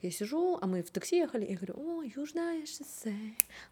Я 0.00 0.12
сижу, 0.12 0.58
а 0.60 0.66
мы 0.68 0.82
в 0.82 0.90
такси 0.90 1.16
ехали, 1.16 1.44
я 1.44 1.56
говорю, 1.56 1.74
о, 1.76 2.02
южное 2.02 2.64
шоссе, 2.66 3.16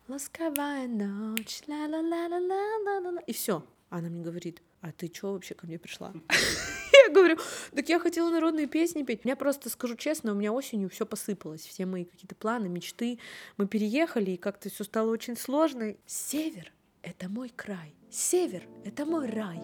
ласковая 0.09 0.89
ночь, 0.89 1.61
ла-ла-ла-ла-ла-ла-ла. 1.69 3.21
И 3.29 3.33
все. 3.33 3.65
Она 3.91 4.09
мне 4.09 4.25
говорит, 4.25 4.61
а 4.81 4.91
ты 4.91 5.07
чё 5.07 5.33
вообще 5.33 5.55
ко 5.55 5.67
мне 5.67 5.79
пришла? 5.79 6.13
Я 7.07 7.13
говорю, 7.13 7.39
так 7.73 7.89
я 7.89 8.01
хотела 8.01 8.31
народные 8.31 8.67
песни 8.67 9.05
петь. 9.05 9.25
Меня 9.25 9.37
просто, 9.37 9.71
скажу 9.71 9.95
честно, 9.95 10.33
у 10.33 10.35
меня 10.35 10.53
осенью 10.53 10.91
все 10.91 11.07
посыпалось. 11.07 11.65
Все 11.65 11.87
мои 11.87 12.05
какие-то 12.05 12.35
планы, 12.35 12.69
мечты. 12.69 13.21
Мы 13.59 13.69
переехали, 13.69 14.33
и 14.33 14.37
как-то 14.37 14.69
все 14.71 14.83
стало 14.83 15.11
очень 15.13 15.37
сложно. 15.37 15.95
Север— 16.07 16.73
это 17.03 17.29
мой 17.29 17.53
край. 17.55 17.95
Север— 18.11 18.65
это 18.85 19.05
мой 19.05 19.29
рай. 19.31 19.61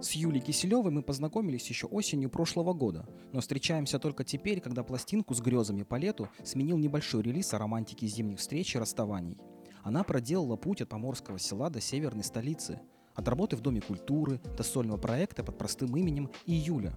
С 0.00 0.12
Юлей 0.12 0.40
Киселевой 0.40 0.92
мы 0.92 1.02
познакомились 1.02 1.68
еще 1.68 1.88
осенью 1.88 2.30
прошлого 2.30 2.72
года, 2.72 3.04
но 3.32 3.40
встречаемся 3.40 3.98
только 3.98 4.22
теперь, 4.22 4.60
когда 4.60 4.84
пластинку 4.84 5.34
с 5.34 5.40
грезами 5.40 5.82
по 5.82 5.96
лету 5.96 6.28
сменил 6.44 6.78
небольшой 6.78 7.22
релиз 7.22 7.52
о 7.52 7.58
романтике 7.58 8.06
зимних 8.06 8.38
встреч 8.38 8.76
и 8.76 8.78
расставаний. 8.78 9.38
Она 9.82 10.04
проделала 10.04 10.54
путь 10.54 10.82
от 10.82 10.88
поморского 10.88 11.40
села 11.40 11.68
до 11.68 11.80
северной 11.80 12.22
столицы, 12.22 12.80
от 13.16 13.26
работы 13.26 13.56
в 13.56 13.60
Доме 13.60 13.80
культуры 13.80 14.40
до 14.56 14.62
сольного 14.62 14.98
проекта 14.98 15.42
под 15.42 15.58
простым 15.58 15.96
именем 15.96 16.30
Июля. 16.46 16.94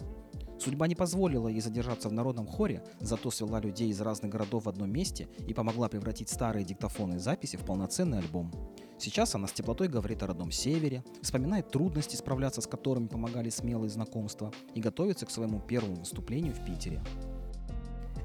Судьба 0.59 0.87
не 0.87 0.93
позволила 0.93 1.47
ей 1.47 1.61
задержаться 1.61 2.07
в 2.07 2.13
народном 2.13 2.45
хоре, 2.45 2.83
зато 2.99 3.31
свела 3.31 3.59
людей 3.59 3.89
из 3.89 3.99
разных 3.99 4.31
городов 4.31 4.65
в 4.65 4.69
одном 4.69 4.91
месте 4.91 5.27
и 5.47 5.55
помогла 5.55 5.89
превратить 5.89 6.29
старые 6.29 6.63
диктофонные 6.63 7.19
записи 7.19 7.55
в 7.55 7.65
полноценный 7.65 8.19
альбом. 8.19 8.51
Сейчас 9.01 9.33
она 9.33 9.47
с 9.47 9.51
теплотой 9.51 9.87
говорит 9.87 10.21
о 10.21 10.27
родном 10.27 10.51
севере, 10.51 11.03
вспоминает 11.23 11.71
трудности, 11.71 12.15
справляться 12.15 12.61
с 12.61 12.67
которыми 12.67 13.07
помогали 13.07 13.49
смелые 13.49 13.89
знакомства 13.89 14.53
и 14.75 14.79
готовится 14.79 15.25
к 15.25 15.31
своему 15.31 15.59
первому 15.59 15.95
выступлению 15.95 16.53
в 16.53 16.63
Питере. 16.63 17.01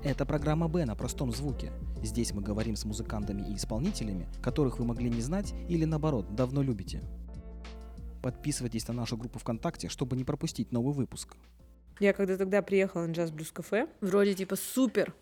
Это 0.05 0.27
программа 0.27 0.69
«Б» 0.69 0.85
на 0.85 0.95
простом 0.95 1.33
звуке. 1.33 1.73
Здесь 2.03 2.33
мы 2.33 2.43
говорим 2.43 2.77
с 2.77 2.85
музыкантами 2.85 3.41
и 3.41 3.57
исполнителями, 3.57 4.29
которых 4.43 4.79
вы 4.79 4.85
могли 4.85 5.09
не 5.09 5.23
знать 5.23 5.55
или 5.67 5.87
наоборот, 5.87 6.35
давно 6.35 6.61
любите. 6.61 7.03
Подписывайтесь 8.23 8.87
на 8.87 8.93
нашу 8.93 9.17
группу 9.17 9.39
ВКонтакте, 9.39 9.89
чтобы 9.89 10.15
не 10.15 10.25
пропустить 10.25 10.73
новый 10.73 10.93
выпуск. 10.93 11.39
Я 12.01 12.13
когда 12.13 12.37
тогда 12.37 12.61
приехала 12.61 13.07
на 13.07 13.13
джаз 13.13 13.31
блюз 13.31 13.51
кафе, 13.51 13.89
вроде 14.03 14.35
типа 14.35 14.57
супер 14.57 15.15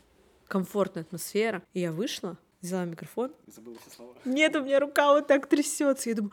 комфортная 0.49 1.05
атмосфера, 1.05 1.63
и 1.75 1.81
я 1.81 1.93
вышла, 1.93 2.39
взяла 2.65 2.85
микрофон. 2.85 3.33
Забыла 3.47 3.77
все 3.79 3.91
слова. 3.91 4.15
Нет, 4.25 4.57
у 4.57 4.65
меня 4.65 4.81
рука 4.81 5.13
вот 5.13 5.27
так 5.27 5.47
трясется. 5.47 6.09
Я 6.09 6.17
думаю, 6.17 6.33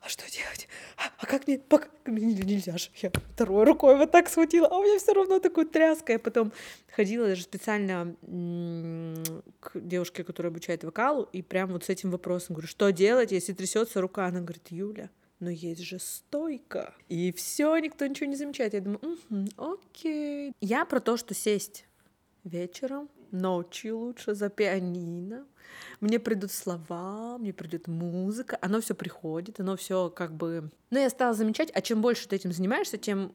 а 0.00 0.08
что 0.08 0.22
делать? 0.30 0.68
А, 0.96 1.10
а 1.18 1.26
как 1.26 1.46
мне? 1.46 1.58
Пока... 1.58 1.88
Нельзя 2.06 2.78
же. 2.78 2.90
Я 3.02 3.10
второй 3.10 3.64
рукой 3.64 3.96
вот 3.96 4.12
так 4.12 4.28
схватила, 4.28 4.68
а 4.68 4.76
у 4.76 4.84
меня 4.84 4.98
все 4.98 5.12
равно 5.12 5.40
такой 5.40 5.66
тряска. 5.66 6.12
Я 6.12 6.18
потом 6.20 6.52
ходила 6.94 7.26
даже 7.26 7.42
специально 7.42 8.14
к 9.60 9.80
девушке, 9.80 10.22
которая 10.22 10.52
обучает 10.52 10.84
вокалу, 10.84 11.28
и 11.32 11.42
прям 11.42 11.72
вот 11.72 11.84
с 11.84 11.88
этим 11.88 12.12
вопросом 12.12 12.54
говорю, 12.54 12.68
что 12.68 12.90
делать, 12.92 13.32
если 13.32 13.52
трясется 13.52 14.00
рука? 14.00 14.26
Она 14.26 14.40
говорит, 14.40 14.68
Юля, 14.70 15.10
но 15.40 15.50
есть 15.50 15.82
же 15.82 15.98
стойка. 15.98 16.94
И 17.08 17.32
все, 17.32 17.76
никто 17.78 18.06
ничего 18.06 18.26
не 18.30 18.36
замечает. 18.36 18.74
Я 18.74 18.80
думаю, 18.80 19.00
угу, 19.02 19.74
окей. 19.74 20.52
Я 20.60 20.84
про 20.84 21.00
то, 21.00 21.16
что 21.16 21.34
сесть 21.34 21.84
вечером, 22.46 23.08
ночью 23.30 23.98
лучше 23.98 24.34
за 24.34 24.48
пианино. 24.48 25.46
Мне 26.00 26.18
придут 26.18 26.52
слова, 26.52 27.38
мне 27.38 27.52
придет 27.52 27.88
музыка, 27.88 28.58
оно 28.60 28.80
все 28.80 28.94
приходит, 28.94 29.60
оно 29.60 29.76
все 29.76 30.10
как 30.10 30.32
бы... 30.32 30.70
Но 30.90 30.98
я 30.98 31.10
стала 31.10 31.34
замечать, 31.34 31.70
а 31.74 31.80
чем 31.80 32.00
больше 32.00 32.28
ты 32.28 32.36
этим 32.36 32.52
занимаешься, 32.52 32.98
тем 32.98 33.34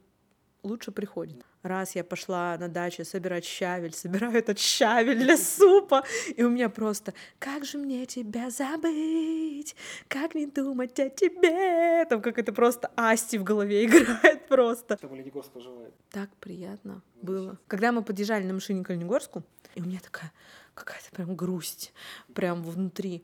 лучше 0.63 0.91
приходит. 0.91 1.45
Раз 1.63 1.95
я 1.95 2.03
пошла 2.03 2.57
на 2.57 2.67
дачу 2.67 3.05
собирать 3.05 3.45
щавель, 3.45 3.93
собираю 3.93 4.35
этот 4.35 4.57
щавель 4.57 5.19
для 5.19 5.37
супа, 5.37 6.03
и 6.35 6.43
у 6.43 6.49
меня 6.49 6.69
просто 6.69 7.13
«Как 7.37 7.65
же 7.65 7.77
мне 7.77 8.05
тебя 8.07 8.49
забыть? 8.49 9.75
Как 10.07 10.33
не 10.33 10.47
думать 10.47 10.99
о 10.99 11.09
тебе?» 11.09 12.05
Там 12.05 12.21
как 12.21 12.39
это 12.39 12.51
просто 12.51 12.91
Асти 12.95 13.37
в 13.37 13.43
голове 13.43 13.85
играет 13.85 14.47
просто. 14.47 14.97
Там 14.97 15.13
Оленегорск 15.13 15.51
проживает. 15.51 15.93
Так 16.09 16.29
приятно 16.39 17.03
было. 17.21 17.59
Когда 17.67 17.91
мы 17.91 18.01
подъезжали 18.01 18.43
на 18.43 18.53
машине 18.53 18.83
к 18.83 18.89
Оленегорску, 18.89 19.43
и 19.75 19.81
у 19.81 19.85
меня 19.85 19.99
такая 19.99 20.31
какая-то 20.73 21.11
прям 21.11 21.35
грусть 21.35 21.93
прям 22.33 22.63
внутри. 22.63 23.23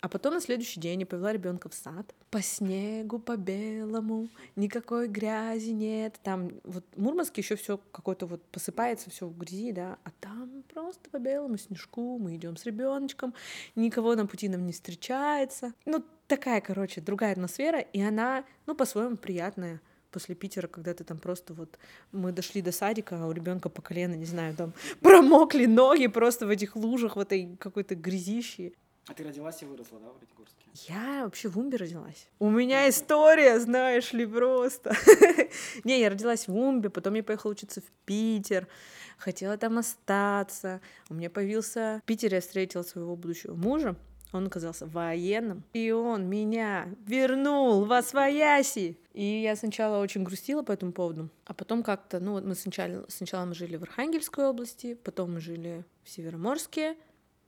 А 0.00 0.08
потом 0.08 0.34
на 0.34 0.40
следующий 0.40 0.78
день 0.78 1.00
я 1.00 1.06
повела 1.06 1.32
ребенка 1.32 1.68
в 1.68 1.74
сад. 1.74 2.14
По 2.30 2.40
снегу, 2.40 3.18
по 3.18 3.36
белому, 3.36 4.28
никакой 4.54 5.08
грязи 5.08 5.70
нет. 5.70 6.20
Там 6.22 6.52
вот 6.62 6.84
Мурманске 6.96 7.40
еще 7.40 7.56
все 7.56 7.80
какое-то 7.90 8.26
вот 8.26 8.42
посыпается, 8.44 9.10
все 9.10 9.26
в 9.26 9.36
грязи, 9.36 9.72
да. 9.72 9.98
А 10.04 10.10
там 10.20 10.62
просто 10.72 11.10
по 11.10 11.18
белому 11.18 11.56
снежку 11.56 12.16
мы 12.18 12.36
идем 12.36 12.56
с 12.56 12.64
ребеночком, 12.64 13.34
никого 13.74 14.14
на 14.14 14.26
пути 14.26 14.48
нам 14.48 14.66
не 14.66 14.72
встречается. 14.72 15.72
Ну, 15.84 16.04
такая, 16.28 16.60
короче, 16.60 17.00
другая 17.00 17.32
атмосфера, 17.32 17.80
и 17.80 18.00
она, 18.00 18.44
ну, 18.66 18.76
по-своему 18.76 19.16
приятная 19.16 19.80
после 20.12 20.34
Питера, 20.34 20.68
когда 20.68 20.94
ты 20.94 21.04
там 21.04 21.18
просто 21.18 21.54
вот 21.54 21.76
мы 22.12 22.32
дошли 22.32 22.62
до 22.62 22.72
садика, 22.72 23.18
а 23.20 23.26
у 23.26 23.32
ребенка 23.32 23.68
по 23.68 23.82
колено, 23.82 24.14
не 24.14 24.24
знаю, 24.26 24.54
там 24.54 24.72
промокли 25.00 25.66
ноги 25.66 26.06
просто 26.06 26.46
в 26.46 26.50
этих 26.50 26.76
лужах, 26.76 27.16
в 27.16 27.20
этой 27.20 27.56
какой-то 27.58 27.96
грязище. 27.96 28.72
А 29.08 29.14
ты 29.14 29.24
родилась 29.24 29.62
и 29.62 29.64
выросла, 29.64 29.98
да, 30.00 30.08
в 30.08 30.18
Оленегорске? 30.18 30.66
Я 30.86 31.24
вообще 31.24 31.48
в 31.48 31.58
Умбе 31.58 31.78
родилась. 31.78 32.28
У 32.38 32.50
меня 32.50 32.86
история, 32.90 33.58
знаешь 33.58 34.12
ли, 34.12 34.26
просто. 34.26 34.94
Не, 35.84 35.98
я 35.98 36.10
родилась 36.10 36.46
в 36.46 36.54
Умбе, 36.54 36.90
потом 36.90 37.14
я 37.14 37.24
поехала 37.24 37.52
учиться 37.52 37.80
в 37.80 37.90
Питер, 38.04 38.68
хотела 39.16 39.56
там 39.56 39.78
остаться. 39.78 40.82
У 41.08 41.14
меня 41.14 41.30
появился... 41.30 42.02
В 42.04 42.06
Питере 42.06 42.36
я 42.36 42.40
встретила 42.42 42.82
своего 42.82 43.16
будущего 43.16 43.54
мужа, 43.54 43.96
он 44.32 44.46
оказался 44.46 44.84
военным, 44.84 45.64
и 45.72 45.90
он 45.90 46.28
меня 46.28 46.94
вернул 47.06 47.86
во 47.86 48.02
свояси. 48.02 48.98
И 49.14 49.24
я 49.24 49.56
сначала 49.56 50.02
очень 50.02 50.22
грустила 50.22 50.62
по 50.62 50.72
этому 50.72 50.92
поводу, 50.92 51.30
а 51.46 51.54
потом 51.54 51.82
как-то, 51.82 52.20
ну 52.20 52.32
вот 52.32 52.44
мы 52.44 52.54
сначала, 52.54 53.06
сначала 53.08 53.46
мы 53.46 53.54
жили 53.54 53.76
в 53.76 53.84
Архангельской 53.84 54.44
области, 54.44 54.94
потом 54.94 55.32
мы 55.32 55.40
жили 55.40 55.86
в 56.04 56.10
Североморске, 56.10 56.96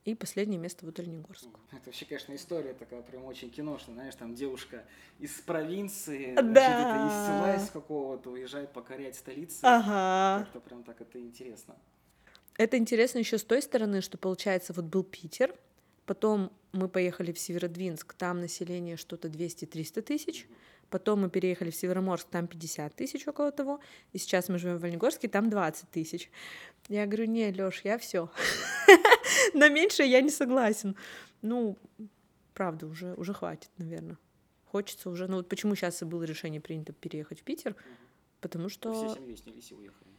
и 0.04 0.14
последнее 0.14 0.58
место 0.58 0.86
вот 0.86 0.98
Оленегорск. 0.98 1.48
Это 1.72 1.86
вообще, 1.86 2.04
конечно, 2.06 2.34
история 2.34 2.72
такая 2.72 3.02
прям 3.02 3.24
очень 3.24 3.50
киношная, 3.50 3.94
знаешь, 3.94 4.14
там 4.14 4.34
девушка 4.34 4.84
из 5.18 5.32
провинции, 5.40 6.34
да. 6.34 7.06
из 7.06 7.26
села 7.26 7.56
из 7.56 7.70
какого-то 7.70 8.30
уезжает 8.30 8.72
покорять 8.72 9.16
столицу. 9.16 9.58
Ага. 9.62 10.44
Как-то 10.44 10.60
прям 10.60 10.84
так 10.84 11.00
это 11.00 11.20
интересно. 11.20 11.76
Это 12.56 12.76
интересно 12.76 13.18
еще 13.18 13.38
с 13.38 13.44
той 13.44 13.62
стороны, 13.62 14.00
что 14.00 14.18
получается 14.18 14.72
вот 14.72 14.86
был 14.86 15.02
Питер, 15.02 15.54
потом 16.06 16.50
мы 16.72 16.88
поехали 16.88 17.32
в 17.32 17.38
Северодвинск, 17.38 18.14
там 18.14 18.40
население 18.40 18.96
что-то 18.96 19.28
200-300 19.28 20.02
тысяч, 20.02 20.46
потом 20.90 21.22
мы 21.22 21.30
переехали 21.30 21.70
в 21.70 21.76
Североморск, 21.76 22.28
там 22.28 22.46
50 22.46 22.94
тысяч 22.94 23.26
около 23.26 23.52
того, 23.52 23.80
и 24.12 24.18
сейчас 24.18 24.48
мы 24.48 24.58
живем 24.58 24.78
в 24.78 24.84
Оленегорске, 24.84 25.28
там 25.28 25.48
20 25.48 25.88
тысяч. 25.90 26.30
Я 26.88 27.06
говорю, 27.06 27.26
не, 27.26 27.50
Лёш, 27.50 27.80
я 27.84 27.96
все. 27.98 28.30
На 29.54 29.68
меньше 29.68 30.02
я 30.02 30.20
не 30.20 30.30
согласен. 30.30 30.96
Ну, 31.42 31.76
правда, 32.54 32.86
уже, 32.86 33.14
уже 33.14 33.32
хватит, 33.32 33.70
наверное. 33.78 34.18
Хочется 34.66 35.10
уже. 35.10 35.26
Ну 35.26 35.38
вот 35.38 35.48
почему 35.48 35.74
сейчас 35.74 36.02
и 36.02 36.04
было 36.04 36.22
решение 36.22 36.60
принято 36.60 36.92
переехать 36.92 37.40
в 37.40 37.42
Питер, 37.42 37.74
потому 38.40 38.68
что... 38.68 38.92
Все 38.92 39.14
семьей 39.14 39.36
снялись 39.36 39.70
и 39.72 39.74
уехали. 39.74 40.10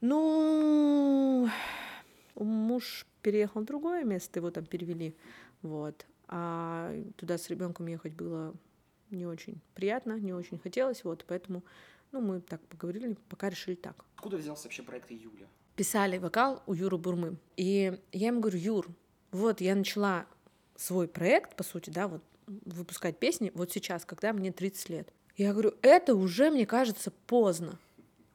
Ну, 0.00 1.48
муж 2.34 3.06
переехал 3.22 3.62
в 3.62 3.64
другое 3.64 4.04
место, 4.04 4.40
его 4.40 4.50
там 4.50 4.66
перевели, 4.66 5.14
вот. 5.62 6.06
А 6.28 6.94
туда 7.16 7.38
с 7.38 7.50
ребенком 7.50 7.86
ехать 7.86 8.14
было 8.14 8.54
не 9.12 9.26
очень 9.26 9.60
приятно, 9.74 10.18
не 10.18 10.32
очень 10.32 10.58
хотелось, 10.58 11.04
вот, 11.04 11.24
поэтому, 11.26 11.62
ну, 12.10 12.20
мы 12.20 12.40
так 12.40 12.60
поговорили, 12.62 13.16
пока 13.28 13.50
решили 13.50 13.74
так. 13.74 14.04
Откуда 14.16 14.36
взялся 14.36 14.64
вообще 14.64 14.82
проект 14.82 15.10
Июля? 15.10 15.46
Писали 15.76 16.18
вокал 16.18 16.62
у 16.66 16.74
Юры 16.74 16.98
Бурмы, 16.98 17.36
и 17.56 17.98
я 18.12 18.26
ему 18.28 18.40
говорю, 18.40 18.58
Юр, 18.58 18.88
вот 19.30 19.60
я 19.60 19.74
начала 19.74 20.26
свой 20.76 21.08
проект, 21.08 21.56
по 21.56 21.62
сути, 21.62 21.90
да, 21.90 22.08
вот 22.08 22.22
выпускать 22.46 23.18
песни 23.18 23.50
вот 23.54 23.72
сейчас, 23.72 24.04
когда 24.04 24.32
мне 24.32 24.52
30 24.52 24.88
лет. 24.90 25.12
Я 25.36 25.52
говорю, 25.52 25.74
это 25.80 26.14
уже, 26.14 26.50
мне 26.50 26.66
кажется, 26.66 27.10
поздно. 27.26 27.78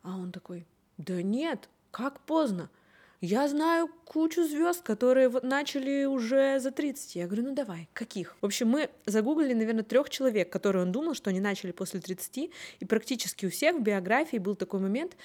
А 0.01 0.17
он 0.17 0.31
такой, 0.31 0.65
да 0.97 1.21
нет, 1.21 1.69
как 1.91 2.19
поздно? 2.21 2.69
Я 3.19 3.47
знаю 3.47 3.89
кучу 4.05 4.43
звезд, 4.43 4.83
которые 4.83 5.27
вот 5.27 5.43
начали 5.43 6.05
уже 6.05 6.59
за 6.59 6.69
30. 6.69 7.15
Я 7.15 7.25
говорю, 7.25 7.47
ну 7.47 7.55
давай, 7.55 7.89
каких? 7.93 8.35
В 8.41 8.45
общем, 8.45 8.69
мы 8.69 8.91
загуглили, 9.07 9.53
наверное, 9.53 9.83
трех 9.83 10.11
человек, 10.11 10.51
которые 10.51 10.83
он 10.83 10.91
думал, 10.91 11.15
что 11.15 11.31
они 11.31 11.39
начали 11.39 11.71
после 11.71 11.99
30, 11.99 12.51
и 12.79 12.85
практически 12.85 13.47
у 13.47 13.49
всех 13.49 13.77
в 13.77 13.81
биографии 13.81 14.37
был 14.37 14.55
такой 14.55 14.81
момент, 14.81 15.17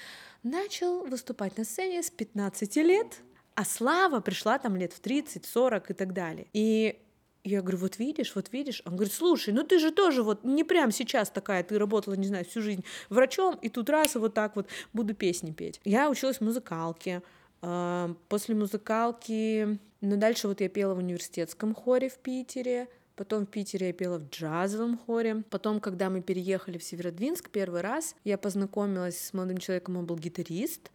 начал 0.43 1.05
выступать 1.05 1.59
на 1.59 1.65
сцене 1.65 2.03
с 2.03 2.11
15 2.11 2.77
лет, 2.77 3.21
а 3.57 3.65
слава 3.67 4.21
пришла 4.21 4.59
там 4.59 4.75
лет 4.77 4.95
в 4.95 5.01
30, 5.01 5.45
40 5.45 5.91
и 5.91 5.95
так 5.95 6.15
далее. 6.15 6.47
И 6.55 6.99
Я 7.45 7.61
говорю, 7.61 7.79
вот 7.79 7.99
видишь, 7.99 8.35
вот 8.37 8.53
видишь. 8.53 8.83
Он 8.85 8.95
говорит, 8.95 9.13
слушай, 9.13 9.53
ну 9.53 9.65
ты 9.65 9.79
же 9.81 9.91
тоже 9.91 10.23
вот 10.23 10.45
не 10.45 10.63
прям 10.63 10.93
сейчас 10.93 11.29
такая, 11.29 11.65
ты 11.65 11.77
работала, 11.77 12.15
не 12.15 12.29
знаю, 12.29 12.45
всю 12.45 12.63
жизнь 12.63 12.85
врачом, 13.11 13.59
и 13.61 13.69
тут 13.69 13.91
раз 13.91 14.15
и 14.15 14.19
вот 14.19 14.33
так 14.33 14.55
вот 14.55 14.69
буду 14.93 15.13
песни 15.15 15.51
петь. 15.51 15.81
Я 15.85 16.09
училась 16.09 16.39
в 16.39 16.43
музыкалке. 16.43 17.23
После 18.29 18.55
музыкалки, 18.55 19.79
ну 20.01 20.17
дальше 20.17 20.49
вот 20.49 20.61
я 20.61 20.69
пела 20.69 20.95
в 20.95 20.99
университетском 20.99 21.75
хоре 21.75 22.09
в 22.09 22.19
Питере, 22.19 22.89
Потом 23.15 23.47
в 23.47 23.51
Питере 23.51 23.89
я 23.89 23.93
пела 23.93 24.19
в 24.19 24.29
джазовом 24.31 24.99
хоре. 24.99 25.45
Потом, 25.51 25.81
когда 25.81 26.09
мы 26.09 26.23
переехали 26.23 26.79
в 26.79 26.83
Северодвинск 26.83 27.51
первый 27.51 27.83
раз, 27.83 28.17
я 28.25 28.39
познакомилась 28.39 29.19
с 29.19 29.33
молодым 29.33 29.59
человеком, 29.59 29.97
он 29.99 30.07
был 30.07 30.17
гитарист. 30.17 30.91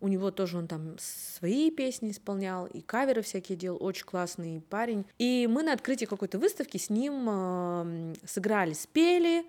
У 0.00 0.08
него 0.08 0.30
тоже 0.30 0.58
он 0.58 0.66
там 0.66 0.96
свои 0.98 1.70
песни 1.70 2.10
исполнял, 2.10 2.66
и 2.66 2.80
каверы 2.80 3.22
всякие 3.22 3.56
делал, 3.56 3.78
очень 3.80 4.04
классный 4.04 4.60
парень. 4.60 5.06
И 5.18 5.48
мы 5.48 5.62
на 5.62 5.72
открытии 5.72 6.06
какой-то 6.06 6.40
выставки 6.40 6.76
с 6.76 6.90
ним 6.90 7.26
э, 7.30 8.14
сыграли, 8.26 8.72
спели, 8.72 9.46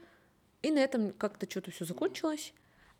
и 0.61 0.71
на 0.71 0.79
этом 0.79 1.11
как-то 1.11 1.49
что-то 1.49 1.71
все 1.71 1.85
закончилось. 1.85 2.53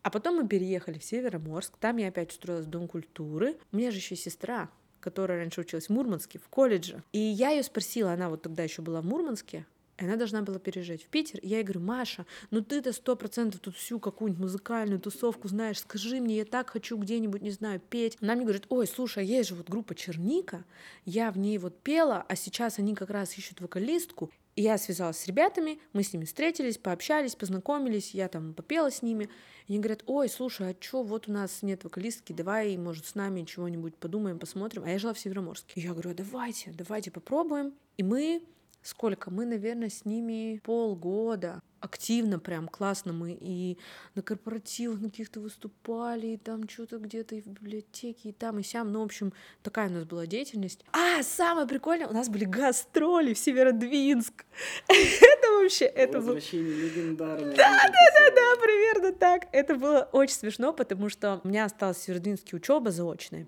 А 0.04 0.10
потом 0.10 0.36
мы 0.36 0.46
переехали 0.46 0.98
в 0.98 1.04
Североморск, 1.04 1.78
там 1.78 1.96
я 1.96 2.08
опять 2.08 2.30
устроилась 2.30 2.66
в 2.66 2.68
Дом 2.68 2.88
культуры. 2.88 3.56
У 3.72 3.78
меня 3.78 3.90
же 3.90 3.96
еще 3.96 4.16
сестра, 4.16 4.68
которая 5.00 5.38
раньше 5.38 5.62
училась 5.62 5.86
в 5.86 5.90
Мурманске, 5.90 6.38
в 6.38 6.46
колледже. 6.48 7.02
И 7.12 7.18
я 7.18 7.50
ее 7.50 7.62
спросила, 7.62 8.12
она 8.12 8.28
вот 8.28 8.42
тогда 8.42 8.62
еще 8.62 8.82
была 8.82 9.00
в 9.00 9.06
Мурманске, 9.06 9.64
и 9.96 10.04
она 10.04 10.16
должна 10.16 10.42
была 10.42 10.58
переезжать 10.58 11.04
в 11.04 11.06
Питер. 11.06 11.38
И 11.40 11.48
я 11.48 11.56
ей 11.56 11.64
говорю, 11.64 11.80
Маша, 11.80 12.26
ну 12.50 12.60
ты-то 12.60 12.92
сто 12.92 13.16
процентов 13.16 13.62
тут 13.62 13.76
всю 13.76 13.98
какую-нибудь 13.98 14.42
музыкальную 14.42 15.00
тусовку 15.00 15.48
знаешь, 15.48 15.80
скажи 15.80 16.20
мне, 16.20 16.36
я 16.36 16.44
так 16.44 16.68
хочу 16.68 16.98
где-нибудь, 16.98 17.40
не 17.40 17.50
знаю, 17.50 17.80
петь. 17.80 18.18
Она 18.20 18.34
мне 18.34 18.44
говорит, 18.44 18.66
ой, 18.68 18.86
слушай, 18.86 19.20
а 19.20 19.26
есть 19.26 19.48
же 19.48 19.54
вот 19.54 19.70
группа 19.70 19.94
Черника, 19.94 20.64
я 21.06 21.30
в 21.30 21.38
ней 21.38 21.56
вот 21.56 21.78
пела, 21.80 22.26
а 22.28 22.36
сейчас 22.36 22.78
они 22.78 22.94
как 22.94 23.08
раз 23.08 23.38
ищут 23.38 23.62
вокалистку. 23.62 24.30
Я 24.56 24.78
связалась 24.78 25.18
с 25.18 25.26
ребятами, 25.26 25.80
мы 25.92 26.04
с 26.04 26.12
ними 26.12 26.24
встретились, 26.24 26.78
пообщались, 26.78 27.34
познакомились, 27.34 28.14
я 28.14 28.28
там 28.28 28.54
попела 28.54 28.90
с 28.90 29.02
ними. 29.02 29.28
И 29.66 29.72
они 29.72 29.80
говорят, 29.80 30.04
ой, 30.06 30.28
слушай, 30.28 30.70
а 30.70 30.74
чё, 30.74 31.02
вот 31.02 31.28
у 31.28 31.32
нас 31.32 31.62
нет 31.62 31.82
вокалистки, 31.82 32.32
давай, 32.32 32.76
может, 32.76 33.06
с 33.06 33.14
нами 33.16 33.42
чего-нибудь 33.42 33.96
подумаем, 33.96 34.38
посмотрим. 34.38 34.84
А 34.84 34.90
я 34.90 34.98
жила 34.98 35.12
в 35.12 35.18
Североморске. 35.18 35.80
И 35.80 35.84
я 35.84 35.92
говорю, 35.92 36.10
а 36.10 36.14
давайте, 36.14 36.70
давайте 36.70 37.10
попробуем. 37.10 37.74
И 37.96 38.04
мы 38.04 38.44
сколько? 38.82 39.30
Мы, 39.30 39.44
наверное, 39.44 39.88
с 39.88 40.04
ними 40.04 40.60
полгода 40.62 41.60
активно 41.84 42.38
прям 42.38 42.66
классно 42.66 43.12
мы 43.12 43.36
и 43.38 43.78
на 44.14 44.22
корпоративах 44.22 45.00
на 45.00 45.10
каких-то 45.10 45.40
выступали, 45.40 46.28
и 46.28 46.36
там 46.38 46.68
что-то 46.68 46.98
где-то 46.98 47.34
и 47.34 47.42
в 47.42 47.46
библиотеке, 47.46 48.30
и 48.30 48.32
там, 48.32 48.58
и 48.58 48.62
сям. 48.62 48.90
Ну, 48.90 49.00
в 49.00 49.04
общем, 49.04 49.32
такая 49.62 49.88
у 49.88 49.92
нас 49.92 50.04
была 50.04 50.26
деятельность. 50.26 50.84
А, 50.92 51.22
самое 51.22 51.68
прикольное, 51.68 52.08
у 52.08 52.12
нас 52.12 52.28
были 52.28 52.44
гастроли 52.44 53.34
в 53.34 53.38
Северодвинск. 53.38 54.44
это 54.88 55.52
вообще, 55.60 55.84
это 55.84 56.20
было... 56.20 56.34
легендарное. 56.34 57.54
Да, 57.54 57.86
да, 57.86 57.90
да, 58.18 58.34
да, 58.34 58.62
примерно 58.62 59.12
так. 59.12 59.48
Это 59.52 59.74
было 59.74 60.08
очень 60.12 60.34
смешно, 60.34 60.72
потому 60.72 61.10
что 61.10 61.40
у 61.44 61.48
меня 61.48 61.66
осталась 61.66 61.98
в 61.98 62.02
Северодвинске 62.02 62.56
учеба 62.56 62.90
заочная. 62.90 63.46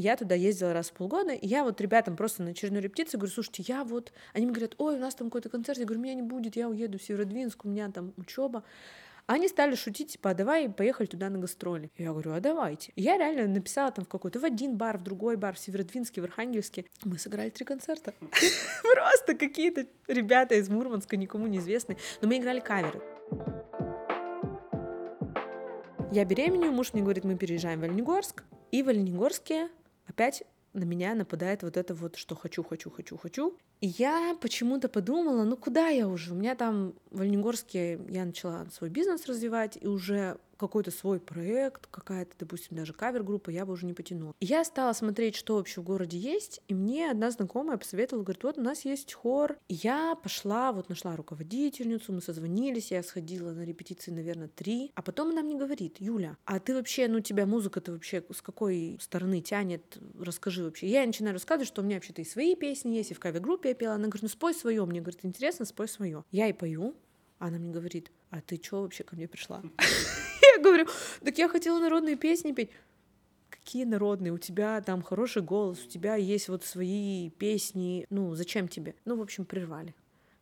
Я 0.00 0.16
туда 0.16 0.36
ездила 0.36 0.72
раз 0.72 0.90
в 0.90 0.92
полгода, 0.92 1.32
и 1.32 1.44
я 1.44 1.64
вот 1.64 1.80
ребятам 1.80 2.14
просто 2.14 2.44
на 2.44 2.50
очередной 2.50 2.82
репетиции 2.82 3.16
говорю, 3.16 3.32
слушайте, 3.32 3.64
я 3.66 3.82
вот... 3.82 4.12
Они 4.32 4.46
мне 4.46 4.54
говорят, 4.54 4.76
ой, 4.78 4.94
у 4.94 4.98
нас 5.00 5.16
там 5.16 5.26
какой-то 5.26 5.48
концерт. 5.48 5.76
Я 5.76 5.86
говорю, 5.86 6.00
меня 6.00 6.14
не 6.14 6.22
будет, 6.22 6.54
я 6.54 6.68
уеду 6.68 7.00
в 7.00 7.02
Северодвинск, 7.02 7.64
у 7.64 7.68
меня 7.68 7.90
там 7.90 8.12
учеба. 8.16 8.62
Они 9.26 9.48
стали 9.48 9.74
шутить, 9.74 10.12
типа, 10.12 10.30
а 10.30 10.34
давай 10.34 10.68
поехали 10.68 11.08
туда 11.08 11.28
на 11.30 11.38
гастроли. 11.38 11.90
Я 11.98 12.12
говорю, 12.12 12.32
а 12.32 12.38
давайте. 12.38 12.92
Я 12.94 13.18
реально 13.18 13.48
написала 13.48 13.90
там 13.90 14.04
в 14.04 14.08
какой-то, 14.08 14.38
в 14.38 14.44
один 14.44 14.76
бар, 14.76 14.98
в 14.98 15.02
другой 15.02 15.36
бар, 15.36 15.56
в 15.56 15.58
Северодвинске, 15.58 16.20
в 16.20 16.24
Архангельске. 16.24 16.84
Мы 17.02 17.18
сыграли 17.18 17.50
три 17.50 17.64
концерта. 17.64 18.14
Просто 18.94 19.34
какие-то 19.34 19.84
ребята 20.06 20.54
из 20.54 20.68
Мурманска, 20.68 21.16
никому 21.16 21.48
неизвестные. 21.48 21.98
Но 22.22 22.28
мы 22.28 22.38
играли 22.38 22.60
каверы. 22.60 23.02
Я 26.12 26.24
беременею, 26.24 26.72
муж 26.72 26.92
мне 26.92 27.02
говорит, 27.02 27.24
мы 27.24 27.34
переезжаем 27.34 27.80
в 27.80 27.82
Оленегорск. 27.82 28.44
И 28.70 28.82
в 28.82 28.88
Оленегорске 28.88 29.70
опять 30.18 30.42
на 30.72 30.82
меня 30.82 31.14
нападает 31.14 31.62
вот 31.62 31.76
это 31.76 31.94
вот, 31.94 32.16
что 32.16 32.34
хочу, 32.34 32.64
хочу, 32.64 32.90
хочу, 32.90 33.16
хочу. 33.16 33.56
И 33.80 33.86
я 33.86 34.36
почему-то 34.40 34.88
подумала, 34.88 35.44
ну 35.44 35.56
куда 35.56 35.88
я 35.88 36.08
уже? 36.08 36.32
У 36.32 36.36
меня 36.36 36.54
там 36.54 36.94
в 37.10 37.20
Оленегорске 37.20 38.00
я 38.08 38.24
начала 38.24 38.66
свой 38.70 38.90
бизнес 38.90 39.26
развивать, 39.26 39.78
и 39.80 39.86
уже 39.86 40.38
какой-то 40.58 40.90
свой 40.90 41.20
проект, 41.20 41.86
какая-то, 41.86 42.32
допустим, 42.38 42.76
даже 42.76 42.92
кавер-группа, 42.92 43.50
я 43.50 43.64
бы 43.64 43.72
уже 43.72 43.86
не 43.86 43.94
потянула. 43.94 44.34
И 44.40 44.46
я 44.46 44.64
стала 44.64 44.92
смотреть, 44.92 45.36
что 45.36 45.54
вообще 45.54 45.80
в 45.80 45.84
городе 45.84 46.18
есть, 46.18 46.60
и 46.68 46.74
мне 46.74 47.10
одна 47.10 47.30
знакомая 47.30 47.78
посоветовала, 47.78 48.24
говорит, 48.24 48.42
вот 48.42 48.58
у 48.58 48.62
нас 48.62 48.84
есть 48.84 49.14
хор. 49.14 49.56
И 49.68 49.74
я 49.74 50.16
пошла, 50.16 50.72
вот 50.72 50.88
нашла 50.88 51.16
руководительницу, 51.16 52.12
мы 52.12 52.20
созвонились, 52.20 52.90
я 52.90 53.02
сходила 53.02 53.52
на 53.52 53.62
репетиции, 53.62 54.10
наверное, 54.10 54.48
три, 54.48 54.90
а 54.94 55.02
потом 55.02 55.28
она 55.28 55.42
мне 55.42 55.56
говорит, 55.56 55.96
Юля, 56.00 56.36
а 56.44 56.58
ты 56.58 56.74
вообще, 56.74 57.08
ну 57.08 57.20
тебя 57.20 57.46
музыка-то 57.46 57.92
вообще 57.92 58.24
с 58.34 58.42
какой 58.42 58.98
стороны 59.00 59.40
тянет, 59.40 59.98
расскажи 60.18 60.64
вообще. 60.64 60.88
Я 60.88 61.06
начинаю 61.06 61.34
рассказывать, 61.34 61.68
что 61.68 61.82
у 61.82 61.84
меня 61.84 61.96
вообще-то 61.96 62.22
и 62.22 62.24
свои 62.24 62.56
песни 62.56 62.96
есть, 62.96 63.12
и 63.12 63.14
в 63.14 63.20
кавер-группе 63.20 63.67
я 63.68 63.74
пела. 63.74 63.94
Она 63.94 64.04
говорит, 64.04 64.22
ну 64.22 64.28
спой 64.28 64.54
свое, 64.54 64.84
мне 64.84 65.00
говорит, 65.00 65.24
интересно, 65.24 65.64
спой 65.64 65.88
свое. 65.88 66.24
Я 66.30 66.48
и 66.48 66.52
пою, 66.52 66.94
она 67.38 67.58
мне 67.58 67.70
говорит, 67.70 68.10
а 68.30 68.40
ты 68.40 68.56
чё 68.56 68.82
вообще 68.82 69.04
ко 69.04 69.16
мне 69.16 69.28
пришла? 69.28 69.62
Я 70.56 70.62
говорю, 70.62 70.86
так 71.24 71.38
я 71.38 71.48
хотела 71.48 71.78
народные 71.78 72.16
песни 72.16 72.52
петь. 72.52 72.70
Какие 73.50 73.84
народные? 73.84 74.32
У 74.32 74.38
тебя 74.38 74.80
там 74.80 75.02
хороший 75.02 75.42
голос, 75.42 75.84
у 75.84 75.88
тебя 75.88 76.16
есть 76.16 76.48
вот 76.48 76.64
свои 76.64 77.30
песни. 77.30 78.06
Ну, 78.10 78.34
зачем 78.34 78.66
тебе? 78.66 78.94
Ну, 79.04 79.16
в 79.16 79.22
общем, 79.22 79.44
прервали. 79.44 79.94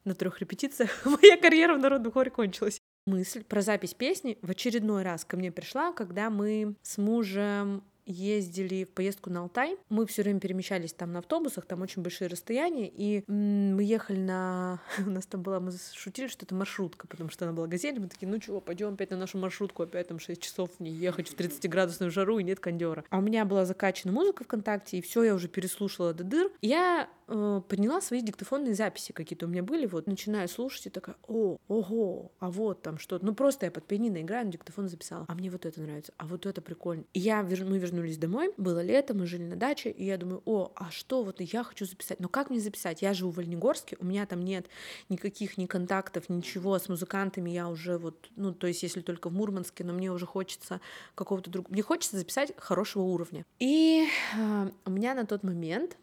На 0.04 0.14
трех 0.14 0.40
репетициях 0.40 0.90
моя 1.04 1.36
карьера 1.36 1.74
в 1.74 1.78
народном 1.78 2.12
хоре 2.12 2.30
кончилась. 2.30 2.80
Мысль 3.06 3.44
про 3.44 3.62
запись 3.62 3.94
песни 3.94 4.38
в 4.42 4.50
очередной 4.50 5.02
раз 5.02 5.24
ко 5.24 5.36
мне 5.36 5.52
пришла, 5.52 5.92
когда 5.92 6.30
мы 6.30 6.76
с 6.82 6.98
мужем 6.98 7.84
ездили 8.06 8.84
в 8.84 8.90
поездку 8.90 9.30
на 9.30 9.40
Алтай. 9.40 9.76
Мы 9.88 10.06
все 10.06 10.22
время 10.22 10.40
перемещались 10.40 10.92
там 10.92 11.12
на 11.12 11.18
автобусах, 11.18 11.66
там 11.66 11.82
очень 11.82 12.02
большие 12.02 12.28
расстояния, 12.28 12.88
и 12.88 13.24
мы 13.30 13.82
ехали 13.82 14.18
на... 14.18 14.80
У 15.06 15.10
нас 15.10 15.26
там 15.26 15.42
была... 15.42 15.60
Мы 15.60 15.72
шутили, 15.94 16.28
что 16.28 16.46
это 16.46 16.54
маршрутка, 16.54 17.06
потому 17.06 17.30
что 17.30 17.44
она 17.44 17.52
была 17.52 17.66
газель. 17.66 17.98
Мы 17.98 18.08
такие, 18.08 18.28
ну 18.28 18.38
чего, 18.38 18.60
пойдем 18.60 18.94
опять 18.94 19.10
на 19.10 19.16
нашу 19.16 19.38
маршрутку, 19.38 19.82
опять 19.82 20.08
там 20.08 20.18
6 20.18 20.40
часов 20.40 20.70
не 20.78 20.90
ехать 20.90 21.28
в 21.28 21.34
30-градусную 21.34 22.10
жару, 22.10 22.38
и 22.38 22.44
нет 22.44 22.60
кондера. 22.60 23.04
А 23.10 23.18
у 23.18 23.20
меня 23.20 23.44
была 23.44 23.64
закачана 23.64 24.12
музыка 24.12 24.44
ВКонтакте, 24.44 24.98
и 24.98 25.02
все 25.02 25.24
я 25.24 25.34
уже 25.34 25.48
переслушала 25.48 26.14
до 26.14 26.24
дыр. 26.24 26.50
Я 26.62 27.08
э, 27.26 27.60
подняла 27.68 28.00
свои 28.00 28.22
диктофонные 28.22 28.74
записи 28.74 29.12
какие-то 29.12 29.46
у 29.46 29.48
меня 29.48 29.62
были, 29.62 29.86
вот, 29.86 30.06
начинаю 30.06 30.48
слушать, 30.48 30.86
и 30.86 30.90
такая, 30.90 31.16
о, 31.26 31.56
ого, 31.68 32.32
а 32.38 32.50
вот 32.50 32.82
там 32.82 32.98
что-то. 32.98 33.24
Ну, 33.24 33.34
просто 33.34 33.66
я 33.66 33.72
под 33.72 33.84
пианино 33.84 34.22
играю, 34.22 34.46
на 34.46 34.52
диктофон 34.52 34.88
записала. 34.88 35.24
А 35.28 35.34
мне 35.34 35.50
вот 35.50 35.66
это 35.66 35.80
нравится, 35.80 36.12
а 36.16 36.26
вот 36.26 36.46
это 36.46 36.62
прикольно. 36.62 37.04
И 37.12 37.20
я, 37.20 37.42
мы 37.42 37.78
вернулись 37.78 37.95
вернулись 37.96 38.18
домой, 38.18 38.52
было 38.56 38.82
лето, 38.82 39.14
мы 39.14 39.26
жили 39.26 39.44
на 39.44 39.56
даче, 39.56 39.90
и 39.90 40.04
я 40.04 40.16
думаю, 40.16 40.42
о, 40.44 40.72
а 40.76 40.90
что 40.90 41.22
вот 41.22 41.40
я 41.40 41.64
хочу 41.64 41.86
записать? 41.86 42.20
Но 42.20 42.28
как 42.28 42.50
мне 42.50 42.60
записать? 42.60 43.02
Я 43.02 43.14
живу 43.14 43.30
в 43.30 43.38
Оленегорске, 43.38 43.96
у 44.00 44.04
меня 44.04 44.26
там 44.26 44.42
нет 44.42 44.66
никаких 45.08 45.58
ни 45.58 45.66
контактов, 45.66 46.28
ничего 46.28 46.78
с 46.78 46.88
музыкантами, 46.88 47.50
я 47.50 47.68
уже 47.68 47.98
вот, 47.98 48.30
ну, 48.36 48.52
то 48.52 48.66
есть 48.66 48.82
если 48.82 49.00
только 49.00 49.28
в 49.28 49.32
Мурманске, 49.32 49.84
но 49.84 49.92
мне 49.92 50.10
уже 50.12 50.26
хочется 50.26 50.80
какого-то 51.14 51.50
другого, 51.50 51.72
мне 51.72 51.82
хочется 51.82 52.18
записать 52.18 52.52
хорошего 52.56 53.02
уровня. 53.02 53.44
И 53.58 54.06
э, 54.36 54.70
у 54.84 54.90
меня 54.90 55.14
на 55.14 55.26
тот 55.26 55.42
момент 55.42 55.96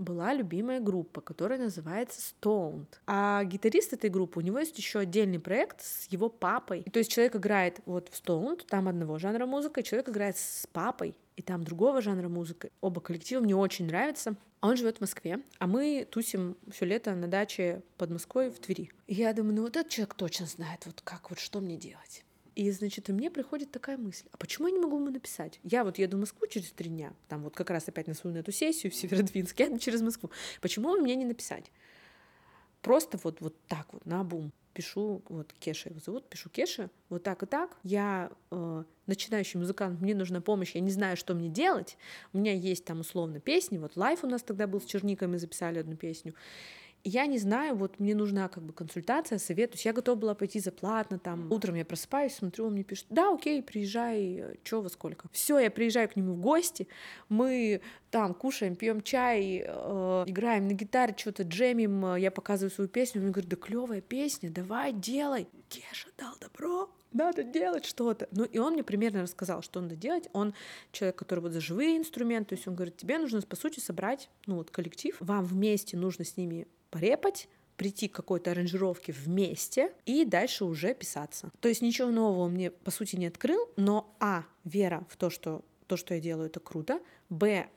была 0.00 0.32
любимая 0.32 0.80
группа, 0.80 1.20
которая 1.20 1.58
называется 1.58 2.20
Stoned. 2.20 2.86
А 3.06 3.44
гитарист 3.44 3.92
этой 3.92 4.10
группы, 4.10 4.40
у 4.40 4.42
него 4.42 4.58
есть 4.58 4.76
еще 4.78 5.00
отдельный 5.00 5.38
проект 5.38 5.82
с 5.82 6.06
его 6.10 6.28
папой. 6.28 6.84
То 6.92 6.98
есть 6.98 7.10
человек 7.10 7.36
играет 7.36 7.80
вот 7.86 8.08
в 8.08 8.20
Stoned, 8.20 8.64
там 8.66 8.88
одного 8.88 9.18
жанра 9.18 9.46
музыка, 9.46 9.80
и 9.80 9.84
человек 9.84 10.08
играет 10.08 10.38
с 10.38 10.66
папой, 10.72 11.14
и 11.40 11.42
там 11.42 11.64
другого 11.64 12.02
жанра 12.02 12.28
музыки. 12.28 12.70
Оба 12.82 13.00
коллектива 13.00 13.40
мне 13.40 13.56
очень 13.56 13.86
нравятся. 13.86 14.36
А 14.60 14.68
он 14.68 14.76
живет 14.76 14.98
в 14.98 15.00
Москве, 15.00 15.40
а 15.58 15.66
мы 15.66 16.06
тусим 16.10 16.54
все 16.70 16.84
лето 16.84 17.14
на 17.14 17.28
даче 17.28 17.82
под 17.96 18.10
Москвой 18.10 18.50
в 18.50 18.58
Твери. 18.58 18.90
И 19.06 19.14
я 19.14 19.32
думаю, 19.32 19.54
ну 19.54 19.62
вот 19.62 19.74
этот 19.74 19.90
человек 19.90 20.12
точно 20.12 20.44
знает, 20.44 20.84
вот 20.84 21.00
как, 21.00 21.30
вот 21.30 21.38
что 21.38 21.60
мне 21.60 21.78
делать. 21.78 22.24
И, 22.56 22.70
значит, 22.70 23.08
и 23.08 23.12
мне 23.14 23.30
приходит 23.30 23.70
такая 23.70 23.96
мысль, 23.96 24.26
а 24.32 24.36
почему 24.36 24.68
я 24.68 24.74
не 24.74 24.78
могу 24.78 24.98
ему 24.98 25.08
написать? 25.08 25.60
Я 25.62 25.82
вот 25.82 25.96
еду 25.96 26.18
в 26.18 26.20
Москву 26.20 26.46
через 26.46 26.72
три 26.72 26.90
дня, 26.90 27.14
там 27.28 27.42
вот 27.42 27.54
как 27.54 27.70
раз 27.70 27.88
опять 27.88 28.06
на 28.06 28.12
свою 28.12 28.36
на 28.36 28.40
эту 28.40 28.52
сессию 28.52 28.92
в 28.92 28.94
Северодвинск, 28.94 29.58
я 29.58 29.78
через 29.78 30.02
Москву. 30.02 30.30
Почему 30.60 30.94
мне 30.98 31.14
не 31.14 31.24
написать? 31.24 31.72
Просто 32.82 33.18
вот, 33.22 33.40
вот 33.40 33.54
так 33.66 33.86
вот, 33.92 34.06
на 34.06 34.24
бум 34.24 34.52
пишу, 34.72 35.22
вот 35.28 35.52
Кеша 35.58 35.90
его 35.90 36.00
зовут, 36.00 36.28
пишу 36.28 36.48
Кеша, 36.48 36.90
вот 37.08 37.22
так 37.22 37.42
и 37.42 37.46
так. 37.46 37.76
Я 37.82 38.30
э, 38.50 38.84
начинающий 39.06 39.58
музыкант, 39.58 40.00
мне 40.00 40.14
нужна 40.14 40.40
помощь, 40.40 40.74
я 40.74 40.80
не 40.80 40.90
знаю, 40.90 41.16
что 41.16 41.34
мне 41.34 41.48
делать. 41.48 41.96
У 42.32 42.38
меня 42.38 42.52
есть 42.52 42.84
там 42.84 43.00
условно 43.00 43.40
песни, 43.40 43.78
вот 43.78 43.96
лайф 43.96 44.24
у 44.24 44.26
нас 44.26 44.42
тогда 44.42 44.66
был 44.66 44.80
с 44.80 44.84
черниками, 44.84 45.36
записали 45.36 45.78
одну 45.78 45.96
песню. 45.96 46.34
Я 47.04 47.26
не 47.26 47.38
знаю, 47.38 47.76
вот 47.76 47.98
мне 47.98 48.14
нужна 48.14 48.48
как 48.48 48.62
бы 48.62 48.72
консультация, 48.72 49.38
совет. 49.38 49.70
То 49.70 49.74
есть 49.76 49.84
я 49.84 49.92
готова 49.92 50.16
была 50.16 50.34
пойти 50.34 50.60
за 50.60 50.72
платно, 50.72 51.18
там, 51.18 51.50
утром 51.50 51.74
я 51.74 51.84
просыпаюсь, 51.84 52.34
смотрю, 52.34 52.66
он 52.66 52.72
мне 52.72 52.84
пишет, 52.84 53.06
да, 53.10 53.32
окей, 53.32 53.62
приезжай, 53.62 54.58
чё 54.64 54.80
во 54.80 54.88
сколько. 54.88 55.28
Все, 55.32 55.58
я 55.58 55.70
приезжаю 55.70 56.08
к 56.08 56.16
нему 56.16 56.34
в 56.34 56.40
гости, 56.40 56.88
мы 57.28 57.80
там 58.10 58.34
кушаем, 58.34 58.76
пьем 58.76 59.02
чай, 59.02 59.62
э, 59.64 60.24
играем 60.26 60.66
на 60.68 60.72
гитаре, 60.72 61.14
что-то 61.16 61.44
джемим, 61.44 62.16
я 62.16 62.30
показываю 62.30 62.70
свою 62.70 62.88
песню, 62.88 63.20
он 63.20 63.24
мне 63.24 63.32
говорит, 63.32 63.50
да 63.50 63.56
клевая 63.56 64.00
песня, 64.00 64.50
давай, 64.50 64.92
делай. 64.92 65.48
Кеша 65.68 66.08
дал 66.18 66.34
добро, 66.40 66.90
надо 67.12 67.42
делать 67.42 67.84
что-то. 67.84 68.28
Ну, 68.32 68.44
и 68.44 68.58
он 68.58 68.74
мне 68.74 68.82
примерно 68.82 69.22
рассказал, 69.22 69.62
что 69.62 69.80
надо 69.80 69.96
делать. 69.96 70.28
Он 70.32 70.54
человек, 70.92 71.16
который 71.16 71.40
вот 71.40 71.52
за 71.52 71.60
живые 71.60 71.96
инструменты, 71.96 72.50
то 72.50 72.54
есть 72.56 72.68
он 72.68 72.74
говорит, 72.74 72.96
тебе 72.96 73.18
нужно, 73.18 73.40
по 73.42 73.56
сути, 73.56 73.80
собрать, 73.80 74.30
ну, 74.46 74.56
вот 74.56 74.70
коллектив, 74.70 75.16
вам 75.20 75.44
вместе 75.44 75.96
нужно 75.96 76.24
с 76.24 76.36
ними 76.36 76.66
порепать, 76.90 77.48
прийти 77.76 78.08
к 78.08 78.14
какой-то 78.14 78.50
аранжировке 78.50 79.12
вместе 79.12 79.92
и 80.04 80.24
дальше 80.24 80.64
уже 80.64 80.94
писаться. 80.94 81.50
То 81.60 81.68
есть 81.68 81.80
ничего 81.80 82.10
нового 82.10 82.48
мне, 82.48 82.70
по 82.70 82.90
сути, 82.90 83.16
не 83.16 83.26
открыл, 83.26 83.68
но, 83.76 84.14
а, 84.20 84.44
вера 84.64 85.06
в 85.08 85.16
то, 85.16 85.30
что 85.30 85.64
то, 85.86 85.96
что 85.96 86.14
я 86.14 86.20
делаю, 86.20 86.46
это 86.46 86.60
круто, 86.60 87.00
б, 87.30 87.68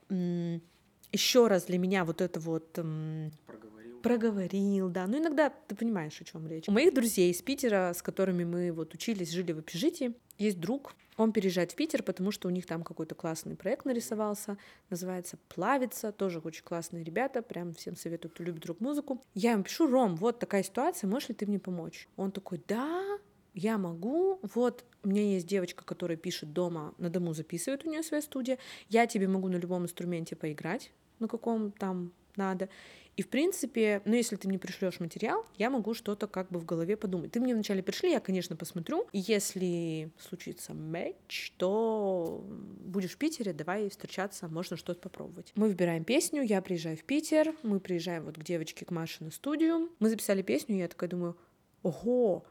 еще 1.12 1.48
раз 1.48 1.66
для 1.66 1.78
меня 1.78 2.06
вот 2.06 2.22
это 2.22 2.40
вот... 2.40 2.74
Проговорил. 2.74 4.00
Проговорил, 4.02 4.90
да. 4.90 5.08
Ну, 5.08 5.20
иногда 5.20 5.50
ты 5.50 5.76
понимаешь, 5.76 6.20
о 6.20 6.24
чем 6.26 6.48
речь. 6.48 6.68
У 6.68 6.72
моих 6.72 6.94
друзей 6.94 7.32
из 7.32 7.42
Питера, 7.42 7.94
с 7.96 8.02
которыми 8.02 8.44
мы 8.44 8.72
вот 8.72 8.94
учились, 8.94 9.32
жили 9.32 9.54
в 9.54 9.60
общежитии, 9.60 10.14
есть 10.44 10.60
друг, 10.60 10.94
он 11.18 11.32
переезжает 11.32 11.72
в 11.72 11.76
Питер, 11.76 12.04
потому 12.04 12.32
что 12.32 12.48
у 12.48 12.52
них 12.52 12.66
там 12.66 12.84
какой-то 12.84 13.16
классный 13.16 13.56
проект 13.56 13.86
нарисовался, 13.86 14.58
называется 14.90 15.38
«Плавится», 15.48 16.12
тоже 16.12 16.40
очень 16.40 16.64
классные 16.64 17.04
ребята, 17.04 17.42
прям 17.42 17.74
всем 17.74 17.96
советую, 17.96 18.32
кто 18.32 18.44
любит 18.44 18.66
рок-музыку. 18.66 19.22
Я 19.34 19.52
ему 19.52 19.64
пишу, 19.64 19.88
Ром, 19.88 20.16
вот 20.16 20.40
такая 20.40 20.64
ситуация, 20.64 21.08
можешь 21.08 21.30
ли 21.30 21.36
ты 21.36 21.46
мне 21.46 21.60
помочь? 21.60 22.08
Он 22.16 22.32
такой, 22.32 22.62
да, 22.68 23.20
я 23.54 23.78
могу, 23.78 24.40
вот 24.54 24.84
у 25.04 25.10
меня 25.10 25.22
есть 25.22 25.46
девочка, 25.48 25.84
которая 25.86 26.18
пишет 26.18 26.54
дома, 26.54 26.94
на 26.98 27.10
дому 27.10 27.34
записывает, 27.34 27.86
у 27.86 27.90
нее 27.90 28.04
своя 28.04 28.22
студия, 28.22 28.58
я 28.90 29.06
тебе 29.06 29.28
могу 29.28 29.48
на 29.50 29.58
любом 29.58 29.84
инструменте 29.84 30.36
поиграть, 30.36 30.92
на 31.20 31.28
каком 31.28 31.72
там 31.72 32.12
надо. 32.36 32.70
И, 33.16 33.22
в 33.22 33.30
принципе, 33.30 34.02
ну, 34.06 34.16
если 34.16 34.36
ты 34.38 34.48
мне 34.48 34.58
пришлешь 34.58 35.00
материал, 35.00 35.46
я 35.58 35.70
могу 35.70 35.94
что-то 35.94 36.26
как 36.28 36.50
бы 36.50 36.60
в 36.60 36.66
голове 36.66 36.98
подумать. 36.98 37.32
Ты 37.32 37.40
мне 37.40 37.54
вначале 37.54 37.84
пришли, 37.84 38.12
я, 38.12 38.20
конечно, 38.20 38.56
посмотрю. 38.56 39.08
Если 39.14 40.10
случится 40.20 40.74
матч, 40.74 41.54
то 41.58 42.44
будешь 42.44 43.12
в 43.12 43.18
Питере, 43.18 43.54
давай 43.54 43.90
встречаться, 43.90 44.48
можно 44.48 44.78
что-то 44.78 45.00
попробовать. 45.00 45.52
Мы 45.56 45.68
выбираем 45.68 46.04
песню, 46.04 46.42
я 46.42 46.62
приезжаю 46.62 46.98
в 46.98 47.04
Питер, 47.04 47.54
мы 47.62 47.80
приезжаем 47.80 48.26
вот 48.26 48.38
к 48.38 48.44
девочке, 48.44 48.84
к 48.84 48.90
Маше 48.90 49.24
на 49.24 49.30
студию. 49.30 49.92
Мы 50.00 50.10
записали 50.10 50.42
песню, 50.42 50.78
я 50.78 50.88
такая 50.88 51.10
думаю, 51.10 51.38
ого, 51.84 52.44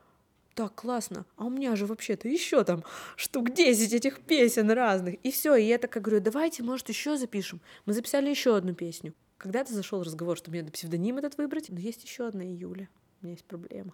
так 0.55 0.75
классно, 0.75 1.25
а 1.37 1.47
у 1.47 1.51
меня 1.51 1.75
же 1.77 1.87
вообще-то 1.87 2.29
еще 2.29 2.63
там 2.63 2.85
штук 3.17 3.53
10 3.53 3.93
этих 3.95 4.21
песен 4.21 4.71
разных. 4.71 5.15
И 5.23 5.33
все, 5.33 5.57
и 5.57 5.65
я 5.65 5.79
такая 5.79 6.03
говорю, 6.03 6.21
давайте, 6.21 6.63
может, 6.63 6.89
еще 6.89 7.17
запишем. 7.17 7.61
Мы 7.87 7.95
записали 7.95 8.31
еще 8.31 8.57
одну 8.57 8.75
песню. 8.75 9.15
Когда-то 9.43 9.75
зашел 9.75 10.05
разговор, 10.05 10.37
что 10.37 10.53
мне 10.53 10.61
надо 10.61 10.73
псевдоним 10.73 11.19
этот 11.19 11.37
выбрать, 11.37 11.69
но 11.69 11.81
есть 11.81 12.05
еще 12.05 12.29
одна 12.29 12.45
Июля. 12.45 12.89
У 13.21 13.27
меня 13.27 13.33
есть 13.33 13.45
проблема. 13.45 13.93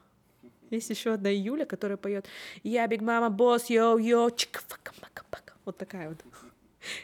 Есть 0.68 0.90
еще 0.90 1.14
одна 1.14 1.32
Июля, 1.32 1.64
которая 1.64 1.96
поет 1.96 2.26
Я 2.62 2.86
Big 2.86 3.00
Mama 3.00 3.30
Boss, 3.30 3.70
yo, 3.70 4.30
чика 4.30 4.60
фака 4.68 4.92
мака 5.00 5.24
пака. 5.30 5.54
Вот 5.64 5.78
такая 5.78 6.10
вот. 6.10 6.18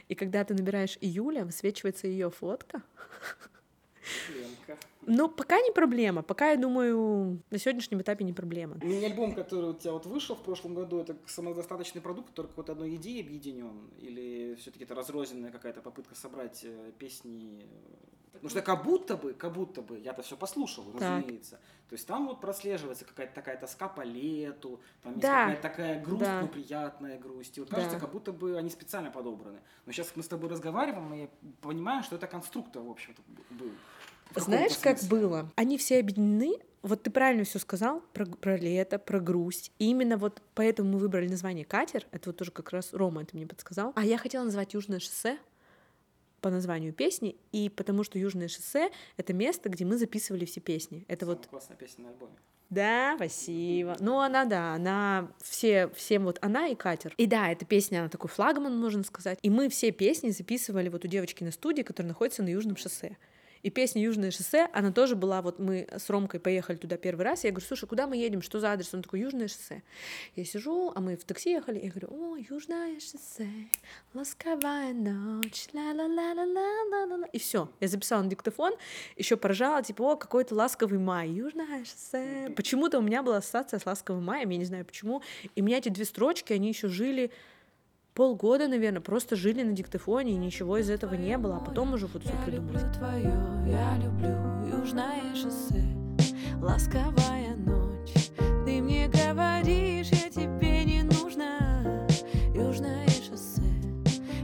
И 0.08 0.14
когда 0.14 0.44
ты 0.44 0.52
набираешь 0.52 0.98
Июля, 1.00 1.46
высвечивается 1.46 2.06
ее 2.06 2.28
фотка. 2.28 2.82
Ленка. 4.28 4.78
Ну, 5.06 5.30
пока 5.30 5.62
не 5.62 5.70
проблема. 5.72 6.22
Пока, 6.22 6.50
я 6.50 6.58
думаю, 6.58 7.42
на 7.50 7.58
сегодняшнем 7.58 8.02
этапе 8.02 8.24
не 8.24 8.34
проблема. 8.34 8.76
Мини-альбом, 8.82 9.34
который 9.34 9.70
у 9.70 9.74
тебя 9.74 9.92
вот 9.92 10.04
вышел 10.04 10.36
в 10.36 10.42
прошлом 10.42 10.74
году, 10.74 10.98
это 10.98 11.16
самодостаточный 11.26 12.02
продукт, 12.02 12.28
который 12.28 12.48
какой-то 12.48 12.72
одной 12.72 12.96
идеей 12.96 13.22
объединен? 13.22 13.88
Или 13.98 14.54
все-таки 14.56 14.84
это 14.84 14.94
разрозненная 14.94 15.50
какая-то 15.50 15.80
попытка 15.80 16.14
собрать 16.14 16.60
э, 16.64 16.92
песни? 16.98 17.66
Потому 18.34 18.50
что 18.50 18.62
как 18.62 18.84
будто 18.84 19.16
бы, 19.16 19.32
как 19.32 19.52
будто 19.52 19.80
бы, 19.80 19.98
я-то 19.98 20.22
все 20.22 20.36
послушал, 20.36 20.84
разумеется. 20.92 21.60
То 21.88 21.94
есть 21.94 22.06
там 22.06 22.26
вот 22.26 22.40
прослеживается 22.40 23.04
какая-то 23.04 23.34
такая 23.34 23.56
тоска 23.56 23.88
по 23.88 24.02
лету, 24.02 24.80
там 25.02 25.12
есть 25.12 25.22
Да. 25.22 25.44
какая-то 25.44 25.62
такая 25.62 26.02
грусть, 26.02 26.20
Да. 26.24 26.40
но 26.40 26.48
приятная 26.48 27.18
грусть. 27.18 27.56
И 27.56 27.60
вот 27.60 27.70
кажется, 27.70 27.96
Да. 27.96 28.00
как 28.00 28.12
будто 28.12 28.32
бы 28.32 28.56
они 28.56 28.70
специально 28.70 29.10
подобраны. 29.10 29.60
Но 29.86 29.92
сейчас 29.92 30.12
мы 30.14 30.22
с 30.22 30.28
тобой 30.28 30.50
разговариваем, 30.50 31.14
и 31.14 31.20
я 31.22 31.28
понимаю, 31.60 32.02
что 32.02 32.16
это 32.16 32.26
конструктор, 32.26 32.82
в 32.82 32.90
общем-то, 32.90 33.22
был. 33.50 33.70
В 34.34 34.40
Знаешь, 34.40 34.76
как 34.78 34.98
было? 35.04 35.50
Они 35.56 35.78
все 35.78 36.00
объединены. 36.00 36.58
Вот 36.82 37.02
ты 37.02 37.10
правильно 37.10 37.44
все 37.44 37.58
сказал 37.58 38.02
про, 38.12 38.26
про 38.26 38.56
лето, 38.58 38.98
про 38.98 39.20
грусть. 39.20 39.72
И 39.78 39.88
именно 39.88 40.16
вот 40.18 40.42
поэтому 40.54 40.92
мы 40.92 40.98
выбрали 40.98 41.28
название 41.28 41.64
Катер. 41.64 42.06
Это 42.10 42.28
вот 42.30 42.36
тоже 42.36 42.50
как 42.50 42.70
раз 42.72 42.92
Рома 42.92 43.22
это 43.22 43.36
мне 43.36 43.46
подсказал. 43.46 43.92
А 43.96 44.04
я 44.04 44.18
хотела 44.18 44.44
назвать 44.44 44.74
Южное 44.74 44.98
шоссе 44.98 45.38
по 46.44 46.50
названию 46.50 46.92
песни, 46.92 47.36
и 47.52 47.70
потому 47.70 48.04
что 48.04 48.18
Южное 48.18 48.48
шоссе— 48.48 48.90
это 49.16 49.32
место, 49.32 49.70
где 49.70 49.86
мы 49.86 49.96
записывали 49.96 50.44
все 50.44 50.60
песни. 50.60 51.06
Это 51.08 51.24
Самая 51.24 51.38
вот 51.38 51.46
классная 51.46 51.76
песня 51.78 52.04
на 52.04 52.10
альбоме. 52.10 52.34
Да, 52.68 53.14
спасибо. 53.16 53.96
Ну, 53.98 54.20
она, 54.20 54.44
да, 54.44 54.74
она 54.74 55.32
все, 55.42 55.88
всем 55.96 56.24
вот 56.24 56.38
она 56.42 56.68
и 56.68 56.74
катер. 56.74 57.14
И 57.16 57.24
да, 57.24 57.50
эта 57.50 57.64
песня, 57.64 58.00
она 58.00 58.10
такой 58.10 58.28
флагман, 58.28 58.78
можно 58.78 59.04
сказать. 59.04 59.38
И 59.40 59.48
мы 59.48 59.70
все 59.70 59.90
песни 59.90 60.28
записывали 60.28 60.90
вот 60.90 61.06
у 61.06 61.08
девочки 61.08 61.42
на 61.44 61.50
студии, 61.50 61.80
которая 61.80 62.08
находится 62.08 62.42
на 62.42 62.48
Южном 62.48 62.76
шоссе. 62.76 63.16
И 63.64 63.70
песня 63.70 64.02
«Южное 64.02 64.30
шоссе», 64.30 64.68
она 64.74 64.92
тоже 64.92 65.16
была, 65.16 65.40
вот 65.40 65.58
мы 65.58 65.88
с 65.90 66.10
Ромкой 66.10 66.38
поехали 66.38 66.76
туда 66.76 66.98
первый 66.98 67.22
раз, 67.22 67.44
я 67.44 67.50
говорю, 67.50 67.66
слушай, 67.66 67.86
куда 67.86 68.06
мы 68.06 68.18
едем, 68.18 68.42
что 68.42 68.60
за 68.60 68.70
адрес? 68.70 68.92
Он 68.92 69.00
такой, 69.00 69.20
«Южное 69.20 69.48
шоссе». 69.48 69.82
Я 70.36 70.44
сижу, 70.44 70.92
а 70.94 71.00
мы 71.00 71.16
в 71.16 71.24
такси 71.24 71.52
ехали, 71.52 71.80
я 71.82 71.88
говорю, 71.88 72.08
о, 72.10 72.36
Южное 72.36 73.00
шоссе, 73.00 73.48
ласковая 74.12 74.92
ночь, 74.92 75.68
ла-ла-ла-ла-ла-ла-ла. 75.72 77.26
И 77.32 77.38
все, 77.38 77.70
я 77.80 77.88
записала 77.88 78.22
на 78.22 78.28
диктофон, 78.28 78.74
еще 79.16 79.38
поражала, 79.38 79.82
типа, 79.82 80.12
о, 80.12 80.16
какой-то 80.16 80.54
ласковый 80.54 80.98
май, 80.98 81.30
Южное 81.30 81.86
шоссе. 81.86 82.52
Почему-то 82.54 82.98
у 82.98 83.02
меня 83.02 83.22
была 83.22 83.38
ассоциация 83.38 83.80
с 83.80 83.86
ласковым 83.86 84.24
маем, 84.24 84.50
я 84.50 84.58
не 84.58 84.66
знаю 84.66 84.84
почему. 84.84 85.22
И 85.54 85.62
у 85.62 85.64
меня 85.64 85.78
эти 85.78 85.88
две 85.88 86.04
строчки, 86.04 86.52
они 86.52 86.68
еще 86.68 86.88
жили 86.88 87.30
полгода, 88.14 88.68
наверное, 88.68 89.00
просто 89.00 89.36
жили 89.36 89.62
на 89.62 89.72
диктофоне, 89.72 90.32
и 90.32 90.36
ничего 90.36 90.78
из 90.78 90.88
этого 90.88 91.14
не 91.14 91.36
было, 91.36 91.56
а 91.56 91.60
потом 91.60 91.94
уже 91.94 92.06
вот 92.06 92.22
все 92.22 92.32
придумали. 92.46 92.78
я 93.68 93.98
люблю 93.98 94.78
южное 94.78 95.34
шоссе, 95.34 95.82
ласковая 96.62 97.56
ночь. 97.56 98.30
Ты 98.64 98.80
мне 98.80 99.08
говоришь, 99.08 100.08
я 100.10 100.30
тебе 100.30 100.84
не 100.84 101.02
нужна. 101.02 102.06
Южное 102.54 103.08
шоссе, 103.08 103.62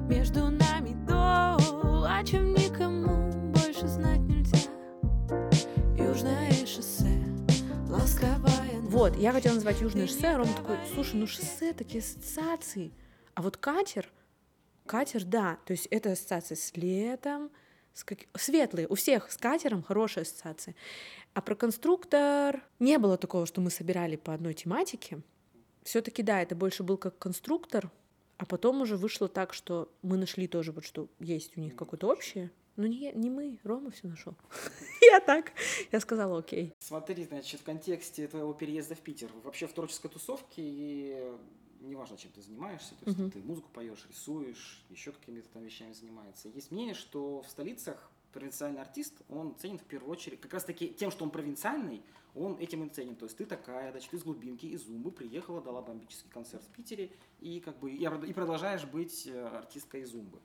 между 0.09 0.50
нами 0.50 0.97
то, 1.07 1.57
о 2.09 2.25
чем 2.25 2.53
никому 2.55 3.53
больше 3.53 3.87
знать 3.87 4.21
нельзя. 4.21 4.59
Южное 5.97 6.67
шоссе, 6.67 7.23
ласковая 7.89 8.81
ночь. 8.81 8.91
Вот, 8.91 9.17
я 9.17 9.31
хотела 9.31 9.55
назвать 9.55 9.81
Южное 9.81 10.09
шоссе, 10.09 10.27
а 10.27 10.39
Рома 10.39 10.53
такой, 10.55 10.77
слушай, 10.93 11.15
ну 11.15 11.29
шоссе 11.29 11.73
такие 11.73 12.00
ассоциации. 12.00 12.91
А 13.35 13.43
вот 13.43 13.57
катер, 13.57 14.11
катер, 14.87 15.25
да, 15.25 15.59
то 15.65 15.73
есть 15.73 15.87
это 15.87 16.13
ассоциация 16.13 16.57
с 16.57 16.77
летом, 16.77 17.51
с 17.93 18.05
как... 18.05 18.19
светлые, 18.35 18.89
у 18.89 18.95
всех 18.95 19.31
с 19.31 19.37
катером 19.37 19.83
хорошие 19.83 20.23
ассоциации. 20.23 20.75
А 21.35 21.41
про 21.41 21.55
конструктор 21.55 22.63
не 22.79 22.99
было 22.99 23.17
такого, 23.17 23.47
что 23.47 23.61
мы 23.61 23.71
собирали 23.71 24.17
по 24.17 24.35
одной 24.35 24.55
тематике. 24.55 25.21
Все-таки 25.83 26.23
да, 26.23 26.43
это 26.43 26.55
больше 26.55 26.83
был 26.83 26.97
как 26.97 27.19
конструктор, 27.19 27.91
а 28.37 28.47
потом 28.47 28.81
уже 28.83 28.97
вышло 28.97 29.29
так, 29.29 29.55
что 29.55 29.93
мы 30.03 30.17
нашли 30.17 30.47
тоже 30.49 30.73
вот, 30.73 30.85
что 30.85 31.09
есть 31.19 31.57
у 31.57 31.61
них 31.61 31.77
какое-то 31.77 32.09
общее. 32.09 32.51
Ну 32.77 32.87
не, 32.87 33.13
не 33.13 33.29
мы, 33.29 33.59
Рома 33.65 33.91
все 33.91 34.09
нашел. 34.09 34.35
Я 35.03 35.21
так, 35.21 35.53
я 35.91 35.99
сказала, 35.99 36.39
окей. 36.39 36.73
Смотри, 36.79 37.25
значит, 37.25 37.61
в 37.61 37.65
контексте 37.65 38.29
твоего 38.29 38.55
переезда 38.55 38.95
в 38.95 39.01
Питер, 39.01 39.29
вообще 39.43 39.67
в 39.67 39.73
творческой 39.73 40.09
тусовке, 40.09 40.63
и 40.63 41.33
неважно, 41.81 42.17
чем 42.17 42.31
ты 42.33 42.43
занимаешься, 42.43 42.95
то 42.95 43.07
есть 43.07 43.19
Мгм. 43.19 43.31
ты 43.31 43.39
музыку 43.41 43.69
поешь, 43.73 44.07
рисуешь, 44.09 44.85
еще 44.91 45.13
какими-то 45.13 45.49
там 45.49 45.63
вещами 45.63 45.93
занимается. 45.93 46.49
Есть 46.49 46.71
мнение, 46.71 46.95
что 46.95 47.43
в 47.43 47.49
столицах 47.49 48.11
провинциальный 48.33 48.81
артист, 48.81 49.15
он 49.29 49.57
ценен 49.57 49.79
в 49.79 49.85
первую 49.85 50.13
очередь 50.13 50.41
как 50.41 50.53
раз 50.55 50.65
таки 50.65 50.89
тем, 50.89 51.11
что 51.11 51.25
он 51.25 51.31
провинциальный, 51.31 52.03
он 52.35 52.57
этим 52.59 52.85
и 52.85 52.89
ценен. 52.89 53.17
То 53.17 53.25
есть 53.25 53.37
ты 53.37 53.45
такая, 53.45 53.91
значит, 53.91 54.13
из 54.15 54.23
глубинки, 54.23 54.67
из 54.67 54.83
Зумбы 54.83 55.11
приехала, 55.11 55.61
дала 55.61 55.83
бомбический 55.83 56.31
концерт 56.31 56.63
в 56.63 56.69
Питере, 56.69 57.11
и 57.41 57.61
как 57.61 57.79
бы 57.79 57.91
и 57.91 58.33
продолжаешь 58.33 58.85
быть 58.85 59.27
э, 59.27 59.47
артисткой 59.49 60.03
из 60.03 60.11
Зумбы. 60.11 60.39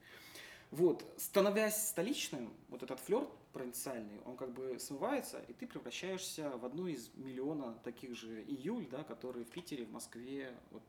Вот, 0.71 1.05
становясь 1.17 1.89
столичным, 1.89 2.51
вот 2.69 2.81
этот 2.81 2.99
флер 2.99 3.27
провинциальный, 3.53 4.19
он 4.25 4.35
как 4.35 4.51
бы 4.51 4.79
смывается, 4.79 5.39
и 5.47 5.53
ты 5.53 5.67
превращаешься 5.67 6.57
в 6.57 6.65
одну 6.65 6.87
из 6.87 7.11
миллиона 7.15 7.77
таких 7.83 8.15
же 8.15 8.43
июль, 8.43 8.87
да, 8.89 9.03
которые 9.03 9.45
в 9.45 9.49
Питере, 9.49 9.85
в 9.85 9.91
Москве 9.91 10.57
вот, 10.71 10.81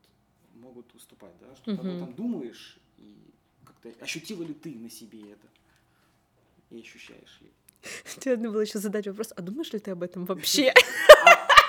могут 0.57 0.93
выступать, 0.93 1.33
да, 1.39 1.55
что 1.55 1.75
ты 1.75 1.79
об 1.79 1.85
этом 1.85 2.13
думаешь, 2.13 2.77
и 2.97 3.33
как-то 3.65 3.89
ощутила 4.03 4.43
ли 4.43 4.53
ты 4.53 4.75
на 4.75 4.89
себе 4.89 5.31
это, 5.31 5.47
и 6.69 6.79
ощущаешь 6.79 7.39
ли? 7.41 7.51
Тебе 8.19 8.37
надо 8.37 8.51
было 8.51 8.61
еще 8.61 8.79
задать 8.79 9.07
вопрос, 9.07 9.33
а 9.35 9.41
думаешь 9.41 9.71
ли 9.73 9.79
ты 9.79 9.91
об 9.91 10.03
этом 10.03 10.25
вообще? 10.25 10.73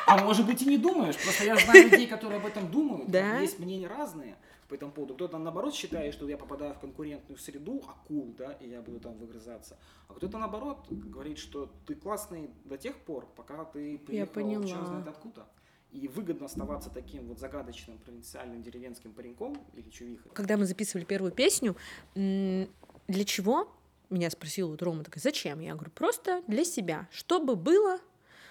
А 0.09 0.25
может 0.25 0.47
быть 0.47 0.63
и 0.63 0.65
не 0.65 0.79
думаешь, 0.79 1.17
просто 1.23 1.45
я 1.45 1.55
знаю 1.57 1.91
людей, 1.91 2.07
которые 2.07 2.41
об 2.41 2.47
этом 2.47 2.71
думают. 2.71 3.11
Да? 3.11 3.41
Есть 3.41 3.59
мнения 3.59 3.87
разные 3.87 4.39
по 4.67 4.75
этому 4.75 4.91
поводу. 4.91 5.15
Кто-то 5.15 5.37
наоборот 5.37 5.75
считает, 5.75 6.15
что 6.15 6.27
я 6.29 6.39
попадаю 6.39 6.73
в 6.73 6.79
конкурентную 6.79 7.39
среду, 7.39 7.83
акул, 7.87 8.35
да, 8.39 8.53
и 8.53 8.71
я 8.71 8.81
буду 8.81 9.01
там 9.01 9.19
выгрызаться. 9.19 9.77
А 10.09 10.15
кто-то 10.15 10.39
наоборот 10.39 10.87
говорит, 10.91 11.37
что 11.37 11.71
ты 11.87 11.95
классный 11.95 12.51
до 12.65 12.79
тех 12.79 12.97
пор, 12.97 13.27
пока 13.37 13.67
ты 13.67 13.99
приехал 13.99 14.33
поняла. 14.33 14.67
черт 14.67 14.87
знает 14.87 15.09
откуда. 15.09 15.47
И 15.93 16.07
выгодно 16.07 16.47
оставаться 16.47 16.91
таким 16.91 17.27
вот 17.29 17.39
загадочным 17.39 17.99
провинциальным 17.99 18.63
деревенским 18.63 19.13
пареньком 19.13 19.57
или 19.75 19.89
чувихой. 19.89 20.31
Когда 20.35 20.57
мы 20.57 20.67
записывали 20.67 21.05
первую 21.05 21.33
песню, 21.33 21.77
для 22.15 23.25
чего? 23.25 23.75
Меня 24.11 24.31
спросила 24.31 24.71
вот 24.71 24.83
Рома, 24.83 25.05
такая, 25.05 25.21
зачем? 25.21 25.61
Я 25.61 25.75
говорю, 25.75 25.91
просто 25.91 26.43
для 26.47 26.65
себя, 26.65 27.09
чтобы 27.11 27.57
было, 27.57 28.01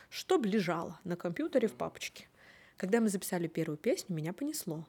чтобы 0.09 0.47
лежало 0.47 0.99
на 1.03 1.15
компьютере 1.15 1.67
в 1.67 1.73
папочке. 1.73 2.27
Когда 2.75 3.01
мы 3.01 3.09
записали 3.09 3.47
первую 3.47 3.77
песню, 3.77 4.15
меня 4.15 4.33
понесло. 4.33 4.85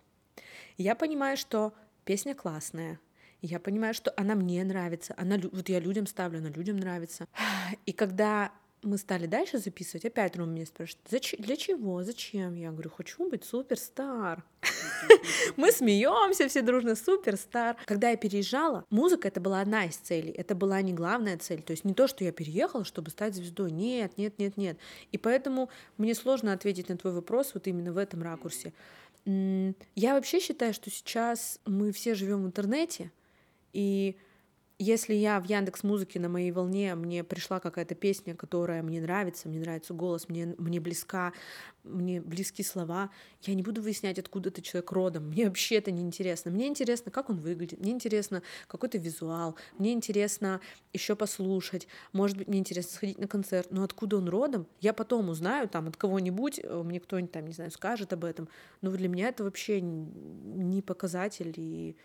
Я 0.76 0.94
понимаю, 0.94 1.36
что 1.36 1.72
песня 2.04 2.34
классная. 2.34 3.00
Я 3.40 3.60
понимаю, 3.60 3.94
что 3.94 4.12
она 4.16 4.34
мне 4.34 4.62
нравится. 4.64 5.14
Она, 5.16 5.38
вот 5.38 5.68
я 5.68 5.80
людям 5.80 6.06
ставлю, 6.06 6.38
она 6.38 6.50
людям 6.50 6.76
нравится. 6.76 7.26
И 7.86 7.92
когда 7.92 8.52
мы 8.88 8.98
стали 8.98 9.26
дальше 9.26 9.58
записывать, 9.58 10.04
опять 10.04 10.36
Рома 10.36 10.52
меня 10.52 10.66
спрашивает, 10.66 11.06
«Зач- 11.10 11.36
для 11.38 11.56
чего, 11.56 12.02
зачем? 12.02 12.54
Я 12.54 12.70
говорю, 12.70 12.90
хочу 12.90 13.28
быть 13.28 13.44
суперстар. 13.44 14.42
Мы 15.56 15.70
смеемся 15.70 16.48
все 16.48 16.62
дружно, 16.62 16.96
суперстар. 16.96 17.76
Когда 17.84 18.10
я 18.10 18.16
переезжала, 18.16 18.84
музыка 18.90 19.28
это 19.28 19.40
была 19.40 19.60
одна 19.60 19.84
из 19.84 19.96
целей, 19.96 20.30
это 20.32 20.54
была 20.54 20.80
не 20.82 20.92
главная 20.92 21.38
цель. 21.38 21.62
То 21.62 21.72
есть 21.72 21.84
не 21.84 21.94
то, 21.94 22.08
что 22.08 22.24
я 22.24 22.32
переехала, 22.32 22.84
чтобы 22.84 23.10
стать 23.10 23.34
звездой. 23.34 23.70
Нет, 23.70 24.16
нет, 24.16 24.38
нет, 24.38 24.56
нет. 24.56 24.78
И 25.12 25.18
поэтому 25.18 25.70
мне 25.96 26.14
сложно 26.14 26.52
ответить 26.52 26.88
на 26.88 26.96
твой 26.96 27.12
вопрос 27.12 27.52
вот 27.54 27.66
именно 27.66 27.92
в 27.92 27.98
этом 27.98 28.22
ракурсе. 28.22 28.72
Я 29.24 30.14
вообще 30.14 30.40
считаю, 30.40 30.72
что 30.72 30.90
сейчас 30.90 31.60
мы 31.66 31.92
все 31.92 32.14
живем 32.14 32.44
в 32.44 32.46
интернете, 32.46 33.12
и 33.72 34.16
если 34.78 35.12
я 35.14 35.40
в 35.40 35.44
Яндекс 35.44 35.82
Музыке 35.82 36.20
на 36.20 36.28
моей 36.28 36.52
волне, 36.52 36.94
мне 36.94 37.24
пришла 37.24 37.58
какая-то 37.58 37.96
песня, 37.96 38.36
которая 38.36 38.80
мне 38.82 39.00
нравится, 39.00 39.48
мне 39.48 39.58
нравится 39.58 39.92
голос, 39.92 40.28
мне, 40.28 40.54
мне 40.56 40.78
близка, 40.78 41.32
мне 41.82 42.20
близки 42.20 42.62
слова, 42.62 43.10
я 43.42 43.54
не 43.54 43.62
буду 43.62 43.82
выяснять, 43.82 44.20
откуда 44.20 44.52
ты 44.52 44.62
человек 44.62 44.92
родом. 44.92 45.30
Мне 45.30 45.46
вообще 45.46 45.76
это 45.76 45.90
не 45.90 46.02
интересно. 46.02 46.52
Мне 46.52 46.68
интересно, 46.68 47.10
как 47.10 47.28
он 47.28 47.38
выглядит, 47.38 47.80
мне 47.80 47.90
интересно 47.90 48.42
какой-то 48.68 48.98
визуал, 48.98 49.56
мне 49.78 49.92
интересно 49.92 50.60
еще 50.92 51.16
послушать, 51.16 51.88
может 52.12 52.36
быть, 52.36 52.46
мне 52.46 52.60
интересно 52.60 52.92
сходить 52.92 53.18
на 53.18 53.26
концерт, 53.26 53.72
но 53.72 53.82
откуда 53.82 54.18
он 54.18 54.28
родом, 54.28 54.68
я 54.80 54.92
потом 54.92 55.28
узнаю 55.28 55.68
там 55.68 55.88
от 55.88 55.96
кого-нибудь, 55.96 56.60
э, 56.62 56.82
мне 56.84 57.00
кто-нибудь 57.00 57.32
там, 57.32 57.46
не 57.46 57.52
знаю, 57.52 57.72
скажет 57.72 58.12
об 58.12 58.24
этом, 58.24 58.48
но 58.80 58.92
для 58.92 59.08
меня 59.08 59.28
это 59.28 59.42
вообще 59.42 59.80
не 59.80 60.82
показатель 60.82 61.52
и 61.56 61.96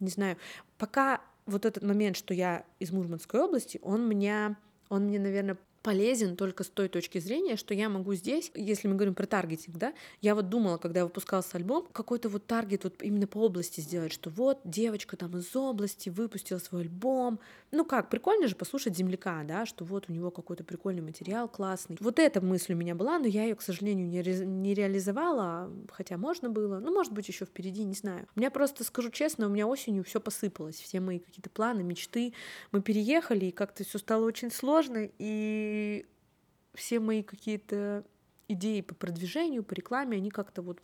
не 0.00 0.08
знаю, 0.08 0.36
пока 0.78 1.20
вот 1.48 1.64
этот 1.64 1.82
момент, 1.82 2.16
что 2.16 2.34
я 2.34 2.64
из 2.78 2.92
Мурманской 2.92 3.40
области, 3.40 3.80
он 3.82 4.08
меня, 4.08 4.56
он 4.88 5.06
мне, 5.06 5.18
наверное, 5.18 5.56
полезен 5.82 6.36
только 6.36 6.64
с 6.64 6.68
той 6.68 6.88
точки 6.88 7.18
зрения, 7.18 7.56
что 7.56 7.74
я 7.74 7.88
могу 7.88 8.14
здесь, 8.14 8.50
если 8.54 8.88
мы 8.88 8.94
говорим 8.94 9.14
про 9.14 9.26
таргетинг, 9.26 9.76
да, 9.76 9.94
я 10.20 10.34
вот 10.34 10.48
думала, 10.48 10.76
когда 10.78 11.04
выпускался 11.04 11.56
альбом, 11.56 11.86
какой-то 11.92 12.28
вот 12.28 12.46
таргет 12.46 12.84
вот 12.84 13.02
именно 13.02 13.26
по 13.26 13.38
области 13.38 13.80
сделать, 13.80 14.12
что 14.12 14.30
вот 14.30 14.60
девочка 14.64 15.16
там 15.16 15.36
из 15.36 15.54
области 15.54 16.08
выпустила 16.08 16.58
свой 16.58 16.82
альбом, 16.82 17.38
ну 17.70 17.84
как, 17.84 18.08
прикольно 18.10 18.48
же 18.48 18.56
послушать 18.56 18.96
земляка, 18.96 19.44
да, 19.44 19.66
что 19.66 19.84
вот 19.84 20.06
у 20.08 20.12
него 20.12 20.30
какой-то 20.30 20.64
прикольный 20.64 21.02
материал 21.02 21.48
классный. 21.48 21.96
Вот 22.00 22.18
эта 22.18 22.40
мысль 22.40 22.74
у 22.74 22.76
меня 22.76 22.94
была, 22.94 23.18
но 23.18 23.26
я 23.26 23.44
ее, 23.44 23.54
к 23.54 23.62
сожалению, 23.62 24.08
не, 24.08 24.22
ре- 24.22 24.46
не 24.46 24.74
реализовала, 24.74 25.70
хотя 25.90 26.16
можно 26.16 26.48
было, 26.48 26.78
ну, 26.78 26.92
может 26.92 27.12
быть, 27.12 27.28
еще 27.28 27.44
впереди, 27.44 27.84
не 27.84 27.94
знаю. 27.94 28.26
У 28.34 28.40
меня 28.40 28.50
просто, 28.50 28.84
скажу 28.84 29.10
честно, 29.10 29.46
у 29.46 29.50
меня 29.50 29.66
осенью 29.66 30.04
все 30.04 30.20
посыпалось, 30.20 30.76
все 30.76 31.00
мои 31.00 31.18
какие-то 31.18 31.50
планы, 31.50 31.82
мечты. 31.82 32.32
Мы 32.72 32.82
переехали, 32.82 33.46
и 33.46 33.50
как-то 33.50 33.84
все 33.84 33.98
стало 33.98 34.24
очень 34.24 34.50
сложно, 34.50 35.08
и 35.18 35.67
все 36.74 37.00
мои 37.00 37.22
какие-то 37.22 38.04
идеи 38.48 38.80
по 38.80 38.94
продвижению, 38.94 39.62
по 39.62 39.74
рекламе, 39.74 40.16
они 40.16 40.30
как-то 40.30 40.62
вот... 40.62 40.80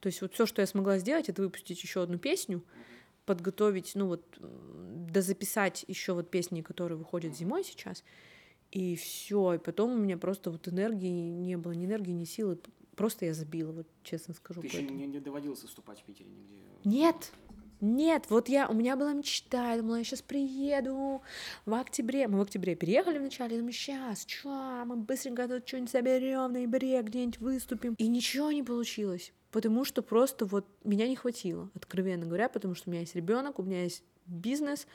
То 0.00 0.08
есть 0.08 0.20
вот 0.20 0.34
все, 0.34 0.46
что 0.46 0.60
я 0.60 0.66
смогла 0.66 0.98
сделать, 0.98 1.28
это 1.28 1.42
выпустить 1.42 1.82
еще 1.82 2.02
одну 2.02 2.18
песню, 2.18 2.62
подготовить, 3.24 3.92
ну 3.94 4.06
вот, 4.06 4.22
дозаписать 4.38 5.84
еще 5.88 6.12
вот 6.12 6.30
песни, 6.30 6.60
которые 6.60 6.98
выходят 6.98 7.36
зимой 7.36 7.64
сейчас, 7.64 8.04
и 8.70 8.96
все. 8.96 9.54
И 9.54 9.58
потом 9.58 9.92
у 9.92 9.98
меня 9.98 10.18
просто 10.18 10.50
вот 10.50 10.68
энергии 10.68 11.08
не 11.08 11.56
было, 11.56 11.72
ни 11.72 11.86
энергии, 11.86 12.12
ни 12.12 12.24
силы. 12.24 12.58
Просто 12.96 13.26
я 13.26 13.34
забила, 13.34 13.72
вот 13.72 13.86
честно 14.02 14.34
скажу. 14.34 14.60
Ты 14.60 14.66
еще 14.68 14.82
не, 14.82 15.06
не 15.06 15.20
доводилось 15.20 15.62
выступать 15.62 16.00
в 16.00 16.04
Питере 16.04 16.30
нигде? 16.30 16.54
Нет, 16.84 17.32
нет, 17.84 18.26
вот 18.30 18.48
я, 18.48 18.66
у 18.68 18.72
меня 18.72 18.96
была 18.96 19.12
мечта, 19.12 19.72
я 19.72 19.78
думала, 19.78 19.96
я 19.96 20.04
сейчас 20.04 20.22
приеду 20.22 21.22
в 21.66 21.74
октябре. 21.74 22.26
Мы 22.28 22.38
в 22.38 22.42
октябре 22.42 22.74
переехали 22.74 23.18
вначале, 23.18 23.52
я 23.52 23.58
думаю, 23.58 23.72
сейчас, 23.72 24.24
чё, 24.24 24.84
мы 24.86 24.96
быстренько 24.96 25.46
тут 25.46 25.68
что-нибудь 25.68 25.90
соберем 25.90 26.48
в 26.48 26.52
ноябре, 26.52 27.02
где-нибудь 27.02 27.38
выступим. 27.38 27.94
И 27.98 28.06
ничего 28.08 28.50
не 28.52 28.62
получилось, 28.62 29.32
потому 29.50 29.84
что 29.84 30.02
просто 30.02 30.46
вот 30.46 30.66
меня 30.82 31.06
не 31.06 31.16
хватило, 31.16 31.70
откровенно 31.74 32.26
говоря, 32.26 32.48
потому 32.48 32.74
что 32.74 32.88
у 32.88 32.92
меня 32.92 33.00
есть 33.00 33.14
ребенок, 33.14 33.58
у 33.58 33.62
меня 33.62 33.82
есть 33.82 34.02
бизнес, 34.26 34.86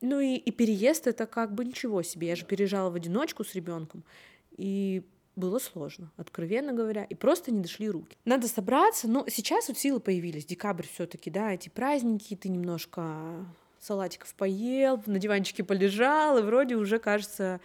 ну 0.00 0.20
и, 0.20 0.34
и 0.34 0.50
переезд 0.50 1.06
это 1.06 1.26
как 1.26 1.54
бы 1.54 1.64
ничего 1.64 2.02
себе. 2.02 2.28
Я 2.28 2.36
же 2.36 2.44
переезжала 2.44 2.90
в 2.90 2.94
одиночку 2.94 3.42
с 3.42 3.54
ребенком, 3.54 4.04
и 4.52 5.02
было 5.38 5.58
сложно, 5.58 6.10
откровенно 6.16 6.72
говоря, 6.72 7.04
и 7.04 7.14
просто 7.14 7.50
не 7.50 7.62
дошли 7.62 7.88
руки. 7.88 8.16
Надо 8.24 8.48
собраться, 8.48 9.08
но 9.08 9.24
сейчас 9.28 9.68
вот 9.68 9.78
силы 9.78 10.00
появились, 10.00 10.44
декабрь 10.44 10.86
все 10.86 11.06
таки 11.06 11.30
да, 11.30 11.54
эти 11.54 11.68
праздники, 11.68 12.36
ты 12.36 12.48
немножко 12.48 13.46
салатиков 13.80 14.34
поел, 14.34 15.02
на 15.06 15.18
диванчике 15.18 15.64
полежал, 15.64 16.38
и 16.38 16.42
вроде 16.42 16.74
уже, 16.74 16.98
кажется, 16.98 17.60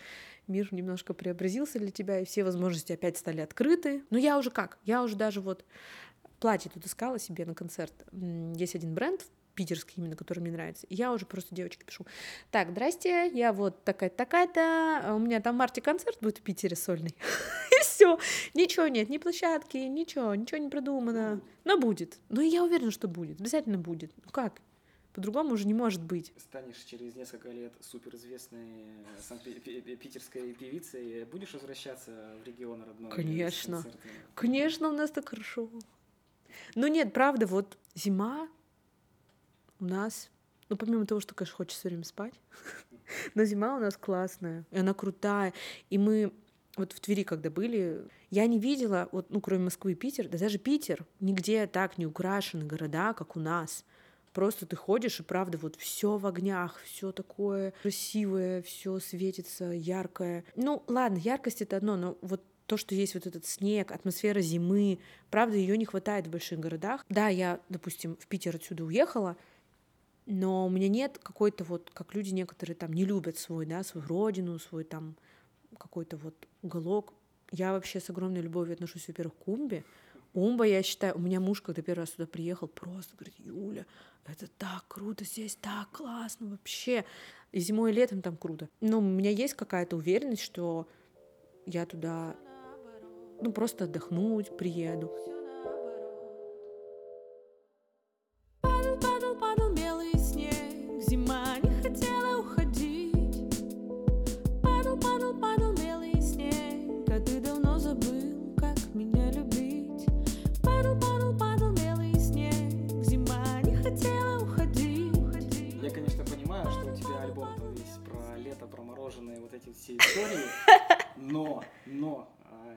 мир 0.48 0.68
немножко 0.72 1.14
преобразился 1.14 1.80
для 1.80 1.92
тебя, 1.92 2.20
и 2.20 2.26
все 2.26 2.44
возможности 2.44 2.94
опять 2.94 3.18
стали 3.18 3.42
открыты. 3.42 4.04
Но 4.10 4.18
я 4.18 4.38
уже 4.38 4.52
как? 4.52 4.78
Я 4.84 5.04
уже 5.04 5.16
даже 5.16 5.42
вот 5.42 5.66
платье 6.40 6.70
тут 6.74 6.86
искала 6.86 7.20
себе 7.20 7.46
на 7.46 7.56
концерт. 7.56 7.94
Есть 8.56 8.76
один 8.76 8.94
бренд 8.94 9.26
питерский 9.56 9.96
именно, 9.98 10.16
который 10.16 10.40
мне 10.40 10.52
нравится. 10.52 10.88
И 10.88 10.96
я 10.96 11.12
уже 11.12 11.26
просто 11.26 11.54
девочке 11.54 11.86
пишу. 11.86 12.06
Так, 12.52 12.72
здрасте, 12.72 13.30
я 13.34 13.54
вот 13.54 13.84
такая-то, 13.84 14.16
такая-то, 14.16 15.02
а 15.04 15.14
у 15.16 15.20
меня 15.20 15.42
там 15.42 15.56
в 15.56 15.58
марте 15.60 15.82
концерт 15.82 16.18
будет 16.22 16.40
в 16.40 16.42
Питере 16.42 16.76
сольный. 16.76 17.16
И 17.72 17.84
все. 17.84 18.20
Ничего 18.54 18.88
нет, 18.88 19.10
ни 19.10 19.18
площадки, 19.18 19.78
ничего, 19.78 20.36
ничего 20.36 20.58
не 20.58 20.70
придумано. 20.70 21.42
Но 21.64 21.78
будет. 21.78 22.20
Ну, 22.30 22.42
и 22.42 22.48
я 22.48 22.64
уверена, 22.64 22.92
что 22.92 23.08
будет. 23.08 23.40
Обязательно 23.40 23.78
будет. 23.78 24.12
Ну 24.26 24.32
как? 24.32 24.60
По-другому 25.14 25.54
уже 25.54 25.68
не 25.68 25.76
может 25.76 26.02
быть. 26.02 26.34
Станешь 26.38 26.78
через 26.86 27.16
несколько 27.16 27.50
лет 27.52 27.72
суперизвестной 27.82 28.84
санкт-питерской 29.20 30.54
певицей, 30.54 31.26
будешь 31.26 31.54
возвращаться 31.54 32.36
в 32.42 32.48
регион 32.48 32.84
родной? 32.84 33.12
Конечно. 33.12 33.84
Конечно, 34.34 34.90
у 34.90 34.92
нас 34.92 35.12
так 35.12 35.30
хорошо. 35.30 35.70
Но 36.74 36.88
нет, 36.88 37.14
правда, 37.14 37.46
вот 37.46 37.78
зима 37.94 38.50
у 39.84 39.88
нас, 39.88 40.30
ну, 40.70 40.78
помимо 40.78 41.06
того, 41.06 41.22
что, 41.22 41.36
конечно, 41.36 41.58
хочется 41.58 41.80
все 41.80 41.90
время 41.90 42.04
спать, 42.04 42.34
но 43.36 43.44
зима 43.44 43.76
у 43.76 43.80
нас 43.80 43.98
классная, 43.98 44.66
и 44.72 44.78
она 44.78 44.94
крутая. 44.94 45.54
И 45.90 45.98
мы 45.98 46.32
вот 46.78 46.94
в 46.94 47.00
Твери, 47.00 47.24
когда 47.24 47.50
были, 47.50 48.08
я 48.32 48.48
не 48.48 48.60
видела, 48.60 49.10
вот, 49.12 49.30
ну, 49.30 49.42
кроме 49.42 49.66
Москвы 49.66 49.92
и 49.92 49.96
Питера, 49.96 50.28
да 50.30 50.38
даже 50.38 50.58
Питер, 50.58 51.06
нигде 51.20 51.68
так 51.68 51.98
не 51.98 52.06
украшены 52.06 52.66
города, 52.66 53.14
как 53.14 53.36
у 53.36 53.40
нас. 53.40 53.86
Просто 54.32 54.66
ты 54.66 54.76
ходишь, 54.76 55.20
и 55.20 55.24
правда, 55.24 55.60
вот 55.60 55.76
все 55.76 56.18
в 56.18 56.26
огнях, 56.26 56.82
все 56.84 57.12
такое 57.12 57.74
красивое, 57.84 58.64
все 58.64 59.00
светится, 59.00 59.66
яркое. 59.66 60.44
Ну, 60.56 60.84
ладно, 60.88 61.18
яркость 61.18 61.62
это 61.62 61.78
одно, 61.78 61.96
но 61.96 62.18
вот 62.22 62.42
то, 62.66 62.78
что 62.78 62.96
есть 62.96 63.14
вот 63.14 63.28
этот 63.28 63.46
снег, 63.46 63.92
атмосфера 63.92 64.40
зимы, 64.40 64.98
правда, 65.30 65.58
ее 65.58 65.78
не 65.78 65.86
хватает 65.86 66.26
в 66.26 66.32
больших 66.32 66.60
городах. 66.60 67.06
Да, 67.10 67.28
я, 67.28 67.60
допустим, 67.70 68.18
в 68.20 68.26
Питер 68.26 68.56
отсюда 68.56 68.86
уехала, 68.86 69.38
но 70.26 70.66
у 70.66 70.70
меня 70.70 70.88
нет 70.88 71.20
какой-то 71.22 71.64
вот, 71.64 71.90
как 71.94 72.16
люди 72.16 72.32
некоторые 72.32 72.76
там 72.76 72.94
не 72.94 73.06
любят 73.06 73.38
свой, 73.38 73.66
да, 73.66 73.84
свою 73.84 74.08
родину, 74.08 74.60
свой 74.60 74.84
там 74.84 75.16
какой-то 75.78 76.18
вот 76.18 76.36
уголок. 76.62 77.14
Я 77.52 77.74
вообще 77.74 78.00
с 78.00 78.10
огромной 78.10 78.42
любовью 78.42 78.74
отношусь, 78.74 79.08
во-первых, 79.08 79.36
к 79.36 79.48
Умбе. 79.48 79.84
Умба, 80.34 80.66
я 80.66 80.82
считаю, 80.82 81.16
у 81.16 81.20
меня 81.20 81.40
муж, 81.40 81.62
когда 81.62 81.82
первый 81.82 82.02
раз 82.02 82.12
сюда 82.12 82.26
приехал, 82.26 82.68
просто 82.68 83.16
говорит, 83.16 83.36
Юля, 83.38 83.86
это 84.26 84.48
так 84.58 84.86
круто 84.88 85.26
здесь, 85.26 85.56
так 85.56 85.90
классно 85.92 86.48
вообще. 86.48 87.06
И 87.52 87.60
зимой, 87.60 87.92
и 87.92 87.94
летом 87.94 88.22
там 88.22 88.36
круто. 88.36 88.68
Но 88.82 88.98
у 88.98 89.02
меня 89.02 89.30
есть 89.30 89.54
какая-то 89.54 89.96
уверенность, 89.96 90.42
что 90.42 90.88
я 91.68 91.86
туда, 91.86 92.36
ну, 93.42 93.52
просто 93.52 93.84
отдохнуть 93.84 94.58
приеду. 94.58 95.12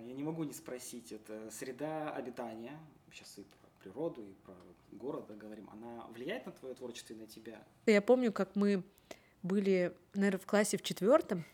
Я 0.07 0.15
не 0.15 0.23
могу 0.23 0.45
не 0.45 0.53
спросить, 0.53 1.13
это 1.13 1.51
среда 1.51 2.13
обитания, 2.13 2.79
сейчас 3.13 3.39
и 3.39 3.43
про 3.43 3.69
природу, 3.83 4.23
и 4.23 4.33
про 4.45 4.55
город 4.93 5.37
говорим, 5.37 5.69
она 5.71 6.07
влияет 6.09 6.47
на 6.47 6.53
твое 6.53 6.75
творчество 6.75 7.15
и 7.15 7.17
на 7.17 7.27
тебя? 7.27 7.63
Я 7.87 8.03
помню, 8.03 8.33
как 8.33 8.57
мы 8.57 8.83
были, 9.43 9.95
наверное, 10.15 10.41
в 10.41 10.47
классе 10.47 10.77
в 10.77 10.83
четвертом. 10.83 11.45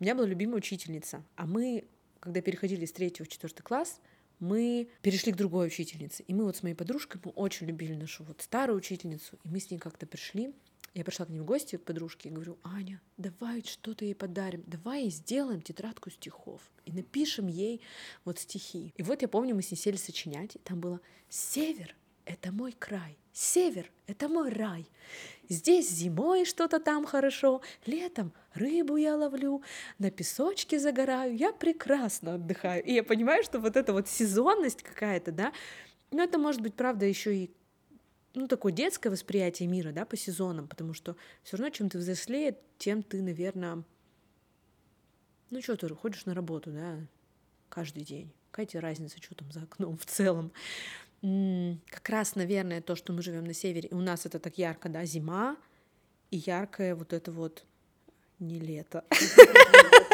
У 0.00 0.04
меня 0.04 0.14
была 0.14 0.26
любимая 0.26 0.58
учительница, 0.58 1.22
а 1.36 1.46
мы, 1.46 1.84
когда 2.20 2.40
переходили 2.40 2.84
с 2.84 2.92
третьего 2.92 3.26
в 3.26 3.28
четвертый 3.28 3.62
класс, 3.62 4.00
мы 4.38 4.88
перешли 5.02 5.32
к 5.32 5.36
другой 5.36 5.68
учительнице. 5.68 6.22
И 6.24 6.34
мы 6.34 6.44
вот 6.44 6.56
с 6.56 6.62
моей 6.62 6.74
подружкой, 6.74 7.20
мы 7.24 7.30
очень 7.32 7.66
любили 7.66 7.94
нашу 7.94 8.24
вот 8.24 8.40
старую 8.42 8.78
учительницу, 8.78 9.38
и 9.44 9.48
мы 9.48 9.60
с 9.60 9.70
ней 9.70 9.78
как-то 9.78 10.06
пришли. 10.06 10.54
Я 10.94 11.02
пришла 11.02 11.26
к 11.26 11.28
ней 11.28 11.40
в 11.40 11.44
гости, 11.44 11.76
к 11.76 11.82
подружке, 11.82 12.28
и 12.28 12.32
говорю, 12.32 12.56
Аня, 12.62 13.00
давай 13.16 13.64
что-то 13.64 14.04
ей 14.04 14.14
подарим, 14.14 14.62
давай 14.64 15.02
ей 15.02 15.10
сделаем 15.10 15.60
тетрадку 15.60 16.08
стихов 16.08 16.62
и 16.84 16.92
напишем 16.92 17.48
ей 17.48 17.80
вот 18.24 18.38
стихи. 18.38 18.94
И 18.96 19.02
вот 19.02 19.20
я 19.22 19.26
помню, 19.26 19.56
мы 19.56 19.62
с 19.62 19.72
ней 19.72 19.76
сели 19.76 19.96
сочинять, 19.96 20.54
и 20.54 20.60
там 20.60 20.78
было 20.78 21.00
«Север— 21.28 21.96
это 22.26 22.52
мой 22.52 22.70
край, 22.78 23.18
север— 23.32 23.90
это 24.06 24.28
мой 24.28 24.50
рай, 24.50 24.86
здесь 25.48 25.90
зимой 25.90 26.44
что-то 26.44 26.78
там 26.78 27.04
хорошо, 27.06 27.60
летом 27.86 28.32
рыбу 28.52 28.96
я 28.96 29.16
ловлю, 29.16 29.62
на 29.98 30.12
песочке 30.12 30.78
загораю, 30.78 31.36
я 31.36 31.52
прекрасно 31.52 32.34
отдыхаю». 32.34 32.84
И 32.84 32.92
я 32.92 33.02
понимаю, 33.02 33.42
что 33.42 33.58
вот 33.58 33.76
эта 33.76 33.92
вот 33.92 34.08
сезонность 34.08 34.84
какая-то, 34.84 35.32
да, 35.32 35.52
ну 36.12 36.22
это 36.22 36.38
может 36.38 36.60
быть, 36.60 36.74
правда, 36.74 37.04
еще 37.04 37.34
и 37.34 37.50
ну, 38.34 38.48
такое 38.48 38.72
детское 38.72 39.10
восприятие 39.10 39.68
мира, 39.68 39.92
да, 39.92 40.04
по 40.04 40.16
сезонам, 40.16 40.68
потому 40.68 40.92
что 40.92 41.16
все 41.42 41.56
равно, 41.56 41.70
чем 41.70 41.88
ты 41.88 41.98
взрослее, 41.98 42.58
тем 42.78 43.02
ты, 43.02 43.22
наверное, 43.22 43.84
ну, 45.50 45.62
что 45.62 45.76
ты 45.76 45.88
ходишь 45.94 46.26
на 46.26 46.34
работу, 46.34 46.70
да, 46.72 46.98
каждый 47.68 48.02
день. 48.04 48.32
Какая 48.50 48.66
тебе 48.66 48.80
разница, 48.80 49.22
что 49.22 49.34
там 49.34 49.50
за 49.52 49.62
окном 49.62 49.96
в 49.98 50.06
целом? 50.06 50.52
Как 51.20 52.08
раз, 52.08 52.34
наверное, 52.34 52.82
то, 52.82 52.96
что 52.96 53.12
мы 53.12 53.22
живем 53.22 53.44
на 53.44 53.54
севере, 53.54 53.88
и 53.88 53.94
у 53.94 54.00
нас 54.00 54.26
это 54.26 54.38
так 54.38 54.58
ярко, 54.58 54.88
да, 54.88 55.04
зима, 55.04 55.56
и 56.30 56.36
яркое 56.38 56.94
вот 56.94 57.12
это 57.12 57.32
вот 57.32 57.64
не 58.38 58.58
лето. 58.58 59.04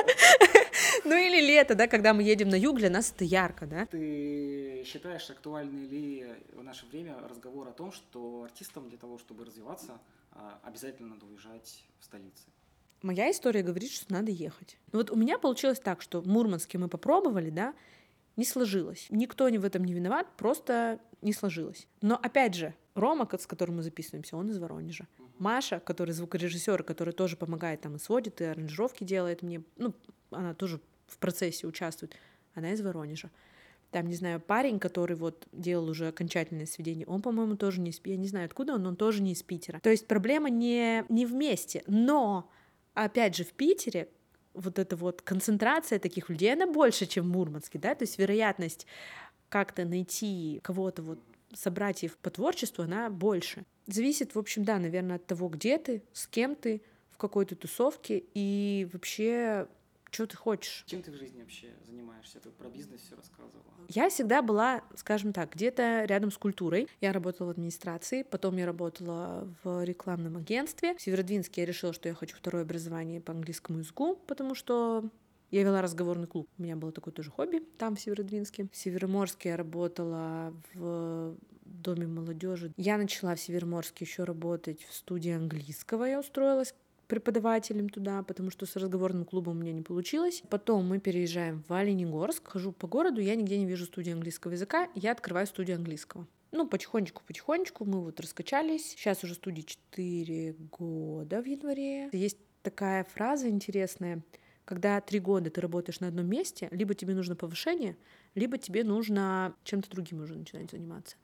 Ну 1.04 1.16
или 1.16 1.40
лето, 1.40 1.74
да, 1.74 1.86
когда 1.86 2.14
мы 2.14 2.22
едем 2.22 2.48
на 2.48 2.54
юг, 2.54 2.78
для 2.78 2.90
нас 2.90 3.12
это 3.14 3.24
ярко, 3.24 3.66
да. 3.66 3.86
Ты 3.86 4.84
считаешь, 4.86 5.28
актуальный 5.30 5.86
ли 5.86 6.26
в 6.52 6.62
наше 6.62 6.86
время 6.86 7.16
разговор 7.28 7.68
о 7.68 7.72
том, 7.72 7.92
что 7.92 8.44
артистам 8.44 8.88
для 8.88 8.98
того, 8.98 9.18
чтобы 9.18 9.44
развиваться, 9.44 9.98
а, 10.32 10.60
обязательно 10.62 11.14
надо 11.14 11.26
уезжать 11.26 11.84
в 11.98 12.04
столицы? 12.04 12.44
Моя 13.02 13.30
история 13.30 13.62
говорит, 13.62 13.90
что 13.90 14.12
надо 14.12 14.30
ехать. 14.30 14.76
Но 14.92 14.98
вот 14.98 15.10
у 15.10 15.16
меня 15.16 15.38
получилось 15.38 15.80
так, 15.80 16.02
что 16.02 16.20
в 16.20 16.26
Мурманске 16.26 16.76
мы 16.76 16.88
попробовали, 16.88 17.50
да, 17.50 17.74
не 18.36 18.44
сложилось. 18.44 19.06
Никто 19.10 19.48
не 19.48 19.58
в 19.58 19.64
этом 19.64 19.84
не 19.84 19.94
виноват, 19.94 20.26
просто 20.36 21.00
не 21.22 21.32
сложилось. 21.32 21.86
Но 22.02 22.18
опять 22.22 22.54
же, 22.54 22.74
Рома, 22.94 23.28
с 23.38 23.46
которым 23.46 23.76
мы 23.76 23.82
записываемся, 23.82 24.36
он 24.36 24.50
из 24.50 24.58
Воронежа. 24.58 25.06
Маша, 25.38 25.80
который 25.80 26.12
звукорежиссер, 26.12 26.82
который 26.82 27.14
тоже 27.14 27.36
помогает 27.36 27.80
там 27.80 27.96
и 27.96 27.98
сводит, 27.98 28.40
и 28.42 28.44
аранжировки 28.44 29.04
делает 29.04 29.42
мне, 29.42 29.62
ну, 29.76 29.94
она 30.30 30.54
тоже 30.54 30.80
в 31.10 31.18
процессе 31.18 31.66
участвует, 31.66 32.14
она 32.54 32.72
из 32.72 32.80
Воронежа. 32.80 33.30
Там, 33.90 34.06
не 34.06 34.14
знаю, 34.14 34.40
парень, 34.40 34.78
который 34.78 35.16
вот 35.16 35.48
делал 35.52 35.88
уже 35.88 36.08
окончательное 36.08 36.66
сведение, 36.66 37.06
он, 37.06 37.22
по-моему, 37.22 37.56
тоже 37.56 37.80
не 37.80 37.90
из 37.90 38.00
Я 38.04 38.16
не 38.16 38.28
знаю, 38.28 38.46
откуда 38.46 38.74
он, 38.74 38.86
он 38.86 38.96
тоже 38.96 39.20
не 39.20 39.32
из 39.32 39.42
Питера. 39.42 39.80
То 39.80 39.90
есть 39.90 40.06
проблема 40.06 40.48
не, 40.48 41.04
не 41.08 41.26
вместе, 41.26 41.82
но, 41.86 42.48
опять 42.94 43.36
же, 43.36 43.44
в 43.44 43.52
Питере 43.52 44.08
вот 44.54 44.78
эта 44.78 44.96
вот 44.96 45.22
концентрация 45.22 45.98
таких 45.98 46.28
людей, 46.28 46.52
она 46.52 46.66
больше, 46.66 47.06
чем 47.06 47.24
в 47.24 47.28
Мурманске, 47.28 47.78
да, 47.78 47.94
то 47.94 48.04
есть 48.04 48.18
вероятность 48.18 48.86
как-то 49.48 49.84
найти 49.84 50.60
кого-то 50.62 51.02
вот 51.02 51.18
собратьев 51.52 52.16
по 52.18 52.30
творчеству, 52.30 52.84
она 52.84 53.10
больше. 53.10 53.64
Зависит, 53.86 54.34
в 54.34 54.38
общем, 54.38 54.64
да, 54.64 54.78
наверное, 54.78 55.16
от 55.16 55.26
того, 55.26 55.48
где 55.48 55.78
ты, 55.78 56.02
с 56.12 56.26
кем 56.26 56.54
ты, 56.54 56.82
в 57.10 57.16
какой 57.16 57.44
то 57.44 57.56
тусовке 57.56 58.22
и 58.34 58.88
вообще, 58.92 59.66
что 60.10 60.26
ты 60.26 60.36
хочешь. 60.36 60.84
Чем 60.86 61.02
ты 61.02 61.10
в 61.10 61.14
жизни 61.14 61.40
вообще 61.40 61.68
занимаешься? 61.86 62.40
Ты 62.40 62.50
про 62.50 62.68
бизнес 62.68 63.00
все 63.00 63.16
рассказывала. 63.16 63.64
Я 63.88 64.08
всегда 64.08 64.42
была, 64.42 64.82
скажем 64.94 65.32
так, 65.32 65.54
где-то 65.54 66.04
рядом 66.04 66.30
с 66.30 66.38
культурой. 66.38 66.88
Я 67.00 67.12
работала 67.12 67.48
в 67.48 67.50
администрации, 67.50 68.22
потом 68.22 68.56
я 68.56 68.66
работала 68.66 69.48
в 69.64 69.84
рекламном 69.84 70.36
агентстве. 70.36 70.94
В 70.94 71.02
Северодвинске 71.02 71.62
я 71.62 71.66
решила, 71.66 71.92
что 71.92 72.08
я 72.08 72.14
хочу 72.14 72.36
второе 72.36 72.62
образование 72.62 73.20
по 73.20 73.32
английскому 73.32 73.78
языку, 73.78 74.16
потому 74.26 74.54
что 74.54 75.04
я 75.50 75.64
вела 75.64 75.82
разговорный 75.82 76.28
клуб. 76.28 76.48
У 76.58 76.62
меня 76.62 76.76
было 76.76 76.92
такое 76.92 77.12
тоже 77.12 77.30
хобби 77.30 77.60
там, 77.78 77.96
в 77.96 78.00
Северодвинске. 78.00 78.68
В 78.70 78.76
Североморске 78.76 79.50
я 79.50 79.56
работала 79.56 80.54
в 80.74 81.36
доме 81.64 82.06
молодежи. 82.06 82.72
Я 82.76 82.98
начала 82.98 83.34
в 83.34 83.40
Североморске 83.40 84.04
еще 84.04 84.24
работать 84.24 84.84
в 84.84 84.94
студии 84.94 85.32
английского. 85.32 86.04
Я 86.04 86.20
устроилась 86.20 86.74
преподавателем 87.10 87.88
туда, 87.88 88.22
потому 88.22 88.50
что 88.50 88.66
с 88.66 88.76
разговорным 88.76 89.24
клубом 89.24 89.58
у 89.58 89.60
меня 89.60 89.72
не 89.72 89.82
получилось. 89.82 90.42
Потом 90.48 90.86
мы 90.88 91.00
переезжаем 91.00 91.64
в 91.68 91.72
Оленегорск, 91.72 92.48
хожу 92.48 92.70
по 92.70 92.86
городу, 92.86 93.20
я 93.20 93.34
нигде 93.34 93.58
не 93.58 93.66
вижу 93.66 93.84
студии 93.84 94.12
английского 94.12 94.52
языка, 94.52 94.88
я 94.94 95.10
открываю 95.10 95.46
студию 95.48 95.76
английского. 95.76 96.26
Ну, 96.52 96.68
потихонечку-потихонечку 96.68 97.84
мы 97.84 98.00
вот 98.00 98.20
раскачались. 98.20 98.90
Сейчас 98.90 99.22
уже 99.24 99.34
студии 99.34 99.62
4 99.62 100.54
года 100.70 101.42
в 101.42 101.46
январе. 101.46 102.08
Есть 102.12 102.38
такая 102.62 103.04
фраза 103.04 103.48
интересная, 103.48 104.22
когда 104.64 105.00
три 105.00 105.18
года 105.18 105.50
ты 105.50 105.60
работаешь 105.60 105.98
на 105.98 106.08
одном 106.08 106.26
месте, 106.26 106.68
либо 106.70 106.94
тебе 106.94 107.14
нужно 107.14 107.34
повышение, 107.34 107.96
либо 108.36 108.56
тебе 108.56 108.84
нужно 108.84 109.54
чем-то 109.64 109.90
другим 109.90 110.22
уже 110.22 110.36
начинать 110.36 110.70
заниматься. 110.70 111.16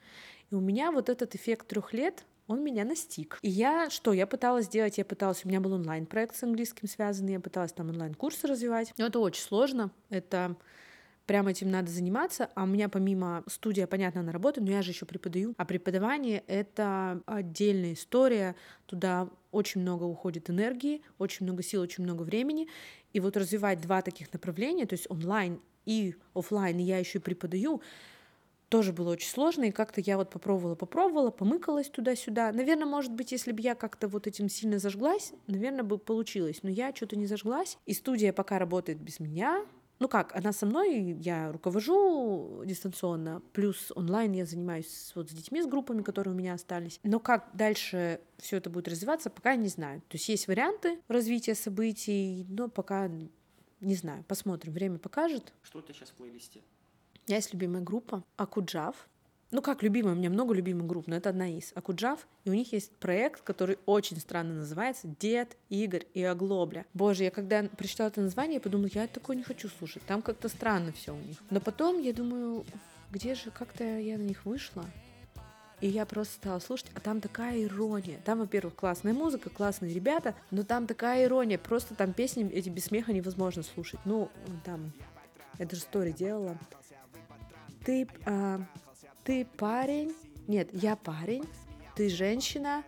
И 0.51 0.55
у 0.57 0.61
меня 0.61 0.91
вот 0.91 1.09
этот 1.09 1.37
эффект 1.37 1.69
трех 1.69 1.93
лет, 1.93 2.25
он 2.47 2.63
меня 2.63 2.85
настиг. 2.85 3.39
И 3.43 3.49
я 3.49 3.91
что? 3.91 4.13
Я 4.13 4.27
пыталась 4.27 4.67
сделать, 4.67 4.99
я 4.99 5.05
пыталась, 5.05 5.45
у 5.45 5.49
меня 5.49 5.61
был 5.61 5.73
онлайн-проект 5.73 6.37
с 6.37 6.43
английским 6.43 6.89
связанный, 6.89 7.35
я 7.35 7.41
пыталась 7.41 7.73
там 7.73 7.91
онлайн-курсы 7.91 8.47
развивать. 8.47 8.93
Но 8.99 9.07
это 9.07 9.19
очень 9.19 9.43
сложно, 9.43 9.91
это 10.11 10.57
прям 11.27 11.49
этим 11.49 11.71
надо 11.71 11.91
заниматься, 11.91 12.51
а 12.55 12.63
у 12.63 12.67
меня 12.67 12.89
помимо 12.89 13.43
студия, 13.49 13.87
понятно, 13.87 14.21
она 14.21 14.33
работает, 14.33 14.67
но 14.67 14.73
я 14.73 14.83
же 14.83 14.93
еще 14.93 15.07
преподаю, 15.07 15.55
а 15.57 15.65
преподавание— 15.65 16.45
это 16.47 17.21
отдельная 17.27 17.95
история, 17.95 18.55
туда 18.87 19.29
очень 19.51 19.81
много 19.81 20.05
уходит 20.05 20.49
энергии, 20.51 21.03
очень 21.19 21.45
много 21.45 21.63
сил, 21.63 21.81
очень 21.81 22.05
много 22.05 22.23
времени, 22.23 22.69
и 23.13 23.21
вот 23.21 23.37
развивать 23.37 23.81
два 23.81 24.03
таких 24.03 24.33
направления, 24.33 24.87
то 24.87 24.95
есть 24.95 25.11
онлайн 25.11 25.61
и 25.85 26.15
офлайн, 26.35 26.79
и 26.79 26.83
я 26.83 26.99
еще 26.99 27.19
преподаю, 27.19 27.83
тоже 28.69 28.93
было 28.93 29.13
очень 29.13 29.31
сложно, 29.31 29.65
и 29.65 29.71
как-то 29.71 30.01
я 30.01 30.17
вот 30.17 30.31
попробовала, 30.31 30.75
попробовала, 30.75 31.31
помыкалась 31.31 31.89
туда-сюда. 31.89 32.53
Наверное, 32.53 32.87
может 32.87 33.13
быть, 33.13 33.33
если 33.33 33.53
бы 33.53 33.61
я 33.61 33.75
как-то 33.75 34.09
вот 34.09 34.27
этим 34.27 34.49
сильно 34.49 34.79
зажглась, 34.79 35.33
наверное, 35.47 35.85
бы 35.85 35.99
получилось. 35.99 36.63
Но 36.63 36.71
я 36.71 36.95
что-то 36.95 37.17
не 37.17 37.27
зажглась, 37.27 37.79
и 37.87 37.95
студия 37.95 38.33
пока 38.33 38.59
работает 38.59 39.01
без 39.01 39.21
меня. 39.21 39.65
Ну 39.99 40.09
как, 40.09 40.37
она 40.37 40.53
со 40.53 40.67
мной, 40.67 41.17
я 41.21 41.51
руковожу 41.53 42.63
дистанционно, 42.67 43.41
плюс 43.53 43.91
онлайн 43.95 44.33
я 44.33 44.45
занимаюсь 44.45 45.13
вот 45.15 45.31
с 45.31 45.33
детьми, 45.33 45.63
с 45.63 45.67
группами, 45.67 46.03
которые 46.03 46.35
у 46.35 46.37
меня 46.37 46.53
остались. 46.53 47.01
Но 47.03 47.19
как 47.19 47.49
дальше 47.55 48.21
все 48.37 48.59
это 48.59 48.69
будет 48.69 48.89
развиваться, 48.89 49.31
пока 49.31 49.57
не 49.57 49.69
знаю. 49.69 50.03
То 50.03 50.17
есть 50.17 50.29
есть 50.29 50.49
варианты 50.49 50.99
развития 51.09 51.55
событий, 51.55 52.45
но 52.51 52.69
пока 52.69 53.11
не 53.81 53.95
знаю. 53.95 54.23
Посмотрим, 54.29 54.75
время 54.75 54.99
покажет. 54.99 55.55
Что 55.63 55.79
у 55.79 55.83
тебя 55.83 55.95
сейчас 55.95 56.11
в 56.11 56.15
плейлисте? 56.15 56.61
Меня 57.27 57.39
есть 57.39 57.53
любимая 57.53 57.83
группа 57.83 58.23
Акуджав. 58.37 59.09
Ну 59.51 59.61
как 59.61 59.83
любимая, 59.83 60.15
у 60.15 60.17
меня 60.17 60.31
много 60.31 60.55
любимых 60.55 60.87
групп, 60.87 61.09
но 61.09 61.17
это 61.17 61.31
одна 61.31 61.49
из. 61.49 61.73
Акуджав, 61.75 62.27
и 62.45 62.51
у 62.51 62.53
них 62.53 62.73
есть 62.73 62.93
проект, 62.99 63.43
который 63.43 63.79
очень 63.85 64.19
странно 64.19 64.55
называется 64.55 65.09
«Дед, 65.19 65.57
Игорь 65.69 66.07
и 66.15 66.23
Оглобля». 66.23 66.87
Боже, 66.95 67.25
я 67.25 67.33
когда 67.33 67.65
прочитала 67.65 68.09
это 68.09 68.21
название, 68.21 68.55
я 68.55 68.61
подумала, 68.61 68.89
я 68.93 69.09
такое 69.09 69.37
не 69.37 69.43
хочу 69.43 69.69
слушать, 69.69 70.05
там 70.07 70.23
как-то 70.23 70.49
странно 70.49 70.93
все 70.93 71.15
у 71.15 71.19
них. 71.19 71.39
Но 71.51 71.61
потом 71.61 72.01
я 72.01 72.13
думаю, 72.13 72.65
где 73.11 73.35
же 73.35 73.51
как-то 73.51 73.83
я 73.83 74.19
на 74.19 74.23
них 74.23 74.45
вышла, 74.45 74.85
и 75.81 75.89
я 75.89 76.07
просто 76.07 76.35
стала 76.35 76.59
слушать, 76.61 76.91
а 76.95 77.01
там 77.01 77.21
такая 77.21 77.65
ирония. 77.65 78.21
Там, 78.25 78.39
во-первых, 78.39 78.77
классная 78.77 79.15
музыка, 79.15 79.51
классные 79.51 79.93
ребята, 79.93 80.35
но 80.51 80.63
там 80.63 80.87
такая 80.87 81.25
ирония. 81.25 81.59
Просто 81.59 81.95
там 81.95 82.13
песни 82.13 82.49
эти 82.51 82.69
без 82.69 82.85
смеха 82.85 83.13
невозможно 83.13 83.63
слушать. 83.63 84.01
Ну, 84.05 84.31
там, 84.65 84.93
я 85.59 85.67
даже 85.67 85.83
стори 85.83 86.13
делала. 86.13 86.57
Ты, 87.87 88.09
а, 88.25 88.59
ты 89.23 89.47
парень, 89.57 90.13
нет, 90.49 90.69
я 90.73 90.97
парень, 90.97 91.45
ты 91.95 92.09
женщина, 92.09 92.83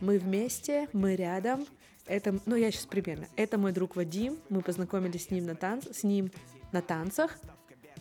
мы 0.00 0.16
вместе, 0.20 0.88
мы 0.92 1.16
рядом. 1.16 1.66
Это, 2.06 2.38
ну, 2.46 2.54
я 2.54 2.70
сейчас 2.70 2.86
примерно. 2.86 3.26
Это 3.34 3.58
мой 3.58 3.72
друг 3.72 3.96
Вадим, 3.96 4.38
мы 4.48 4.62
познакомились 4.62 5.26
с 5.26 5.30
ним 5.32 5.46
на 5.46 5.56
танц, 5.56 5.88
с 5.90 6.04
ним 6.04 6.30
на 6.70 6.82
танцах. 6.82 7.36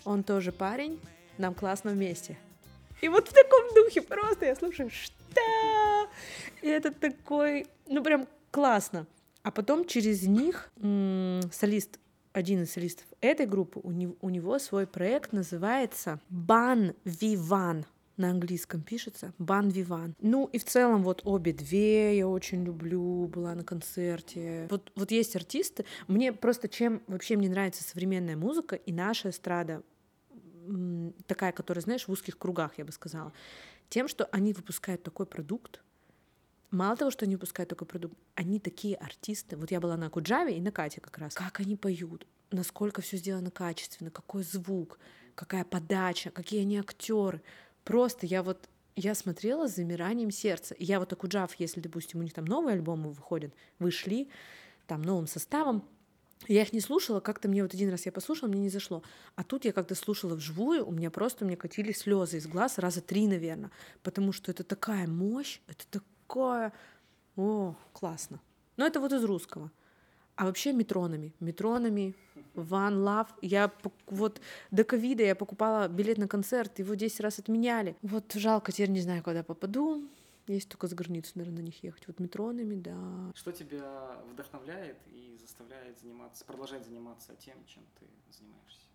Он 0.05 0.21
тоже 0.21 0.51
парень, 0.51 0.99
нам 1.39 1.55
классно 1.55 1.89
вместе. 1.89 2.38
И 3.01 3.07
вот 3.07 3.27
в 3.27 3.34
таком 3.34 3.73
духе 3.73 4.03
просто 4.03 4.45
я 4.45 4.55
слушаю, 4.55 4.91
что? 4.91 6.07
И 6.62 6.67
это 6.67 6.91
такой, 6.91 7.65
ну 7.88 8.03
прям 8.03 8.27
классно. 8.51 9.07
А 9.41 9.49
потом 9.49 9.86
через 9.86 10.27
них 10.27 10.71
м, 10.79 11.41
солист, 11.51 11.97
один 12.33 12.63
из 12.63 12.71
солистов 12.71 13.05
этой 13.21 13.45
группы, 13.45 13.79
у 13.83 13.91
него, 13.91 14.15
у 14.21 14.29
него 14.29 14.59
свой 14.59 14.87
проект 14.87 15.33
называется 15.33 16.19
Бан 16.29 16.93
Виван. 17.03 17.85
На 18.17 18.29
английском 18.29 18.81
пишется 18.81 19.33
Бан 19.39 19.69
Виван. 19.69 20.15
Ну 20.19 20.47
и 20.51 20.59
в 20.59 20.65
целом 20.65 21.03
вот 21.03 21.21
обе 21.23 21.53
две 21.53 22.17
я 22.17 22.27
очень 22.27 22.63
люблю, 22.63 23.27
была 23.27 23.55
на 23.55 23.63
концерте. 23.63 24.67
Вот, 24.69 24.91
вот 24.95 25.11
есть 25.11 25.35
артисты. 25.35 25.85
Мне 26.07 26.31
просто 26.31 26.67
чем 26.67 27.01
вообще 27.07 27.35
мне 27.35 27.49
нравится 27.49 27.83
современная 27.83 28.35
музыка 28.35 28.75
и 28.75 28.91
наша 28.91 29.29
эстрада 29.29 29.81
такая, 31.27 31.51
которая, 31.51 31.81
знаешь, 31.81 32.07
в 32.07 32.11
узких 32.11 32.37
кругах, 32.37 32.77
я 32.77 32.85
бы 32.85 32.91
сказала, 32.91 33.33
тем, 33.89 34.07
что 34.07 34.25
они 34.31 34.53
выпускают 34.53 35.03
такой 35.03 35.25
продукт, 35.25 35.81
Мало 36.71 36.95
того, 36.95 37.12
что 37.12 37.25
они 37.25 37.36
выпускают 37.36 37.69
такой 37.69 37.86
продукт, 37.86 38.15
они 38.36 38.60
такие 38.60 38.95
артисты. 38.95 39.57
Вот 39.57 39.71
я 39.71 39.81
была 39.81 39.97
на 39.97 40.10
Куджаве 40.10 40.57
и 40.57 40.62
на 40.62 40.71
Кате 40.71 41.01
как 41.01 41.17
раз. 41.17 41.34
Как 41.34 41.60
они 41.60 41.75
поют, 41.75 42.25
насколько 42.49 43.01
все 43.01 43.17
сделано 43.17 43.51
качественно, 43.51 44.10
какой 44.10 44.43
звук, 44.43 44.97
какая 45.36 45.65
подача, 45.65 46.31
какие 46.31 46.62
они 46.62 46.77
актеры. 46.77 47.41
Просто 47.84 48.25
я 48.25 48.41
вот 48.41 48.69
я 48.95 49.15
смотрела 49.15 49.67
с 49.67 49.75
замиранием 49.75 50.31
сердца. 50.31 50.75
Я 50.79 50.99
вот 50.99 51.12
Акуджав, 51.12 51.55
если, 51.55 51.79
допустим, 51.79 52.19
у 52.19 52.23
них 52.23 52.34
там 52.34 52.45
новые 52.45 52.75
альбомы 52.75 53.12
выходят, 53.12 53.53
вышли 53.79 54.29
там 54.88 55.01
новым 55.01 55.27
составом, 55.27 55.88
я 56.47 56.63
их 56.63 56.73
не 56.73 56.79
слушала, 56.79 57.19
как-то 57.19 57.47
мне 57.47 57.62
вот 57.62 57.73
один 57.73 57.89
раз 57.89 58.05
я 58.05 58.12
послушала, 58.12 58.49
мне 58.49 58.62
не 58.62 58.69
зашло. 58.69 59.03
А 59.36 59.43
тут 59.43 59.65
я 59.65 59.73
когда 59.73 59.93
слушала 59.95 60.36
вживую, 60.36 60.86
у 60.86 60.91
меня 60.91 61.12
просто 61.12 61.45
мне 61.45 61.55
катились 61.55 61.99
слезы 61.99 62.38
из 62.38 62.47
глаз 62.47 62.79
раза 62.79 63.01
три, 63.01 63.27
наверное, 63.27 63.71
потому 64.01 64.31
что 64.31 64.51
это 64.51 64.63
такая 64.63 65.07
мощь, 65.07 65.60
это 65.67 65.86
такое, 66.31 66.71
о, 67.35 67.75
классно. 67.93 68.39
Но 68.77 68.85
это 68.85 68.99
вот 68.99 69.11
из 69.11 69.23
русского. 69.23 69.71
А 70.35 70.45
вообще 70.45 70.71
метронами, 70.71 71.33
метронами, 71.39 72.15
One 72.55 73.03
Love. 73.03 73.27
Я 73.41 73.71
вот 74.07 74.41
до 74.71 74.83
ковида 74.83 75.23
я 75.23 75.35
покупала 75.35 75.87
билет 75.87 76.17
на 76.17 76.27
концерт, 76.27 76.79
его 76.79 76.95
10 76.95 77.19
раз 77.19 77.39
отменяли. 77.39 77.95
Вот 78.01 78.31
жалко, 78.33 78.71
теперь 78.71 78.89
не 78.89 79.01
знаю, 79.01 79.23
когда 79.23 79.43
попаду. 79.43 80.07
Есть 80.47 80.69
только 80.69 80.87
за 80.87 80.95
границу, 80.95 81.33
наверное, 81.35 81.61
на 81.61 81.65
них 81.65 81.83
ехать. 81.83 82.07
Вот 82.07 82.19
метронами, 82.19 82.75
да. 82.75 83.31
Что 83.35 83.51
тебя 83.51 84.17
вдохновляет 84.31 84.97
и 85.07 85.37
заставляет 85.39 85.99
заниматься, 85.99 86.45
продолжать 86.45 86.85
заниматься 86.85 87.35
тем, 87.35 87.57
чем 87.65 87.83
ты 87.99 88.05
занимаешься? 88.31 88.87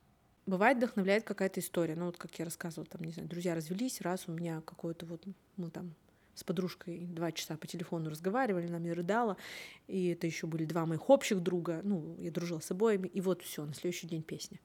Бывает, 0.47 0.79
вдохновляет 0.79 1.25
какая-то 1.25 1.61
история. 1.61 1.95
Ну, 1.97 2.07
вот 2.07 2.17
как 2.17 2.37
я 2.39 2.45
рассказывала, 2.47 2.87
там, 2.87 3.05
не 3.05 3.13
знаю, 3.13 3.29
друзья 3.29 3.55
развелись, 3.55 4.01
раз 4.01 4.27
у 4.27 4.33
меня 4.33 4.61
какой-то 4.63 5.07
вот, 5.07 5.25
мы 5.57 5.71
там 5.71 5.95
с 6.37 6.45
подружкой 6.45 7.01
два 7.07 7.33
часа 7.33 7.57
по 7.57 7.67
телефону 7.67 8.11
разговаривали, 8.11 8.69
она 8.69 8.79
мне 8.79 8.93
рыдала, 8.93 9.37
и 9.89 10.11
это 10.11 10.29
еще 10.29 10.47
были 10.47 10.65
два 10.65 10.87
моих 10.87 11.11
общих 11.11 11.41
друга, 11.41 11.81
ну, 11.83 12.15
я 12.21 12.31
дружила 12.31 12.61
с 12.61 12.71
обоими, 12.71 13.09
и 13.09 13.21
вот 13.21 13.43
все, 13.43 13.65
на 13.65 13.75
следующий 13.75 14.07
день 14.07 14.23
песня. 14.23 14.61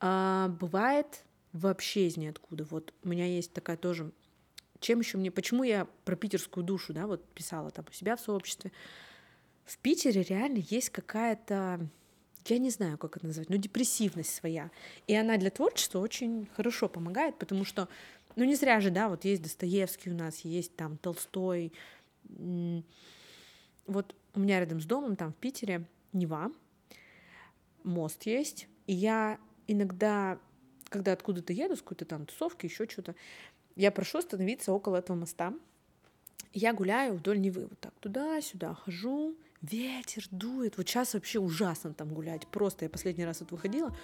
А, 0.00 0.48
бывает 0.60 1.24
вообще 1.52 2.08
из 2.08 2.18
ниоткуда. 2.18 2.64
Вот 2.64 2.92
у 3.02 3.08
меня 3.08 3.26
есть 3.26 3.52
такая 3.52 3.78
тоже 3.78 4.12
чем 4.84 5.00
еще 5.00 5.16
мне, 5.16 5.30
почему 5.30 5.62
я 5.62 5.86
про 6.04 6.14
питерскую 6.14 6.62
душу, 6.62 6.92
да, 6.92 7.06
вот 7.06 7.26
писала 7.30 7.70
там 7.70 7.86
у 7.88 7.92
себя 7.92 8.16
в 8.16 8.20
сообществе. 8.20 8.70
В 9.64 9.78
Питере 9.78 10.22
реально 10.22 10.58
есть 10.68 10.90
какая-то, 10.90 11.88
я 12.44 12.58
не 12.58 12.68
знаю, 12.68 12.98
как 12.98 13.16
это 13.16 13.26
назвать, 13.26 13.48
но 13.48 13.56
депрессивность 13.56 14.34
своя. 14.34 14.70
И 15.06 15.14
она 15.14 15.38
для 15.38 15.50
творчества 15.50 16.00
очень 16.00 16.46
хорошо 16.54 16.90
помогает, 16.90 17.38
потому 17.38 17.64
что, 17.64 17.88
ну 18.36 18.44
не 18.44 18.54
зря 18.54 18.80
же, 18.80 18.90
да, 18.90 19.08
вот 19.08 19.24
есть 19.24 19.42
Достоевский 19.42 20.10
у 20.10 20.14
нас, 20.14 20.40
есть 20.40 20.76
там 20.76 20.96
Толстой. 20.98 21.72
Вот 23.86 24.14
у 24.34 24.40
меня 24.40 24.60
рядом 24.60 24.80
с 24.80 24.84
домом, 24.84 25.16
там 25.16 25.32
в 25.32 25.36
Питере, 25.36 25.86
Нева, 26.12 26.50
мост 27.82 28.24
есть, 28.24 28.66
и 28.86 28.94
я 28.94 29.38
иногда, 29.66 30.38
когда 30.88 31.12
откуда-то 31.12 31.52
еду 31.52 31.76
с 31.76 31.82
какой-то 31.82 32.04
там 32.04 32.26
тусовки, 32.26 32.66
еще 32.66 32.88
что-то, 32.88 33.14
я 33.76 33.90
прошу 33.90 34.18
остановиться 34.18 34.72
около 34.72 34.96
этого 34.96 35.16
моста. 35.16 35.52
Я 36.52 36.72
гуляю 36.72 37.14
вдоль 37.14 37.40
Невы, 37.40 37.66
вот 37.66 37.80
так 37.80 37.92
туда-сюда 37.98 38.74
хожу, 38.74 39.36
ветер 39.60 40.24
дует. 40.30 40.76
Вот 40.76 40.88
сейчас 40.88 41.14
вообще 41.14 41.40
ужасно 41.40 41.92
там 41.92 42.14
гулять. 42.14 42.46
Просто 42.46 42.84
я 42.84 42.88
последний 42.88 43.24
раз 43.24 43.40
вот 43.40 43.50
выходила, 43.50 43.96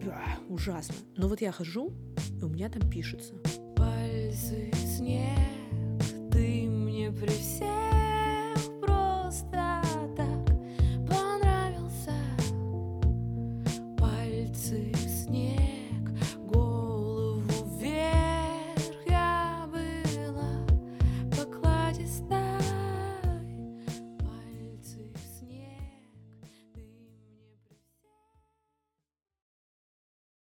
да, 0.00 0.22
ужасно. 0.48 0.94
Но 1.16 1.28
вот 1.28 1.40
я 1.40 1.52
хожу, 1.52 1.92
и 2.40 2.44
у 2.44 2.48
меня 2.48 2.68
там 2.68 2.88
пишется. 2.88 3.34
Пальцы 3.76 4.70
снег, 4.74 5.38
ты 6.30 6.68
мне 6.68 7.10
при 7.10 7.28
всех 7.28 7.91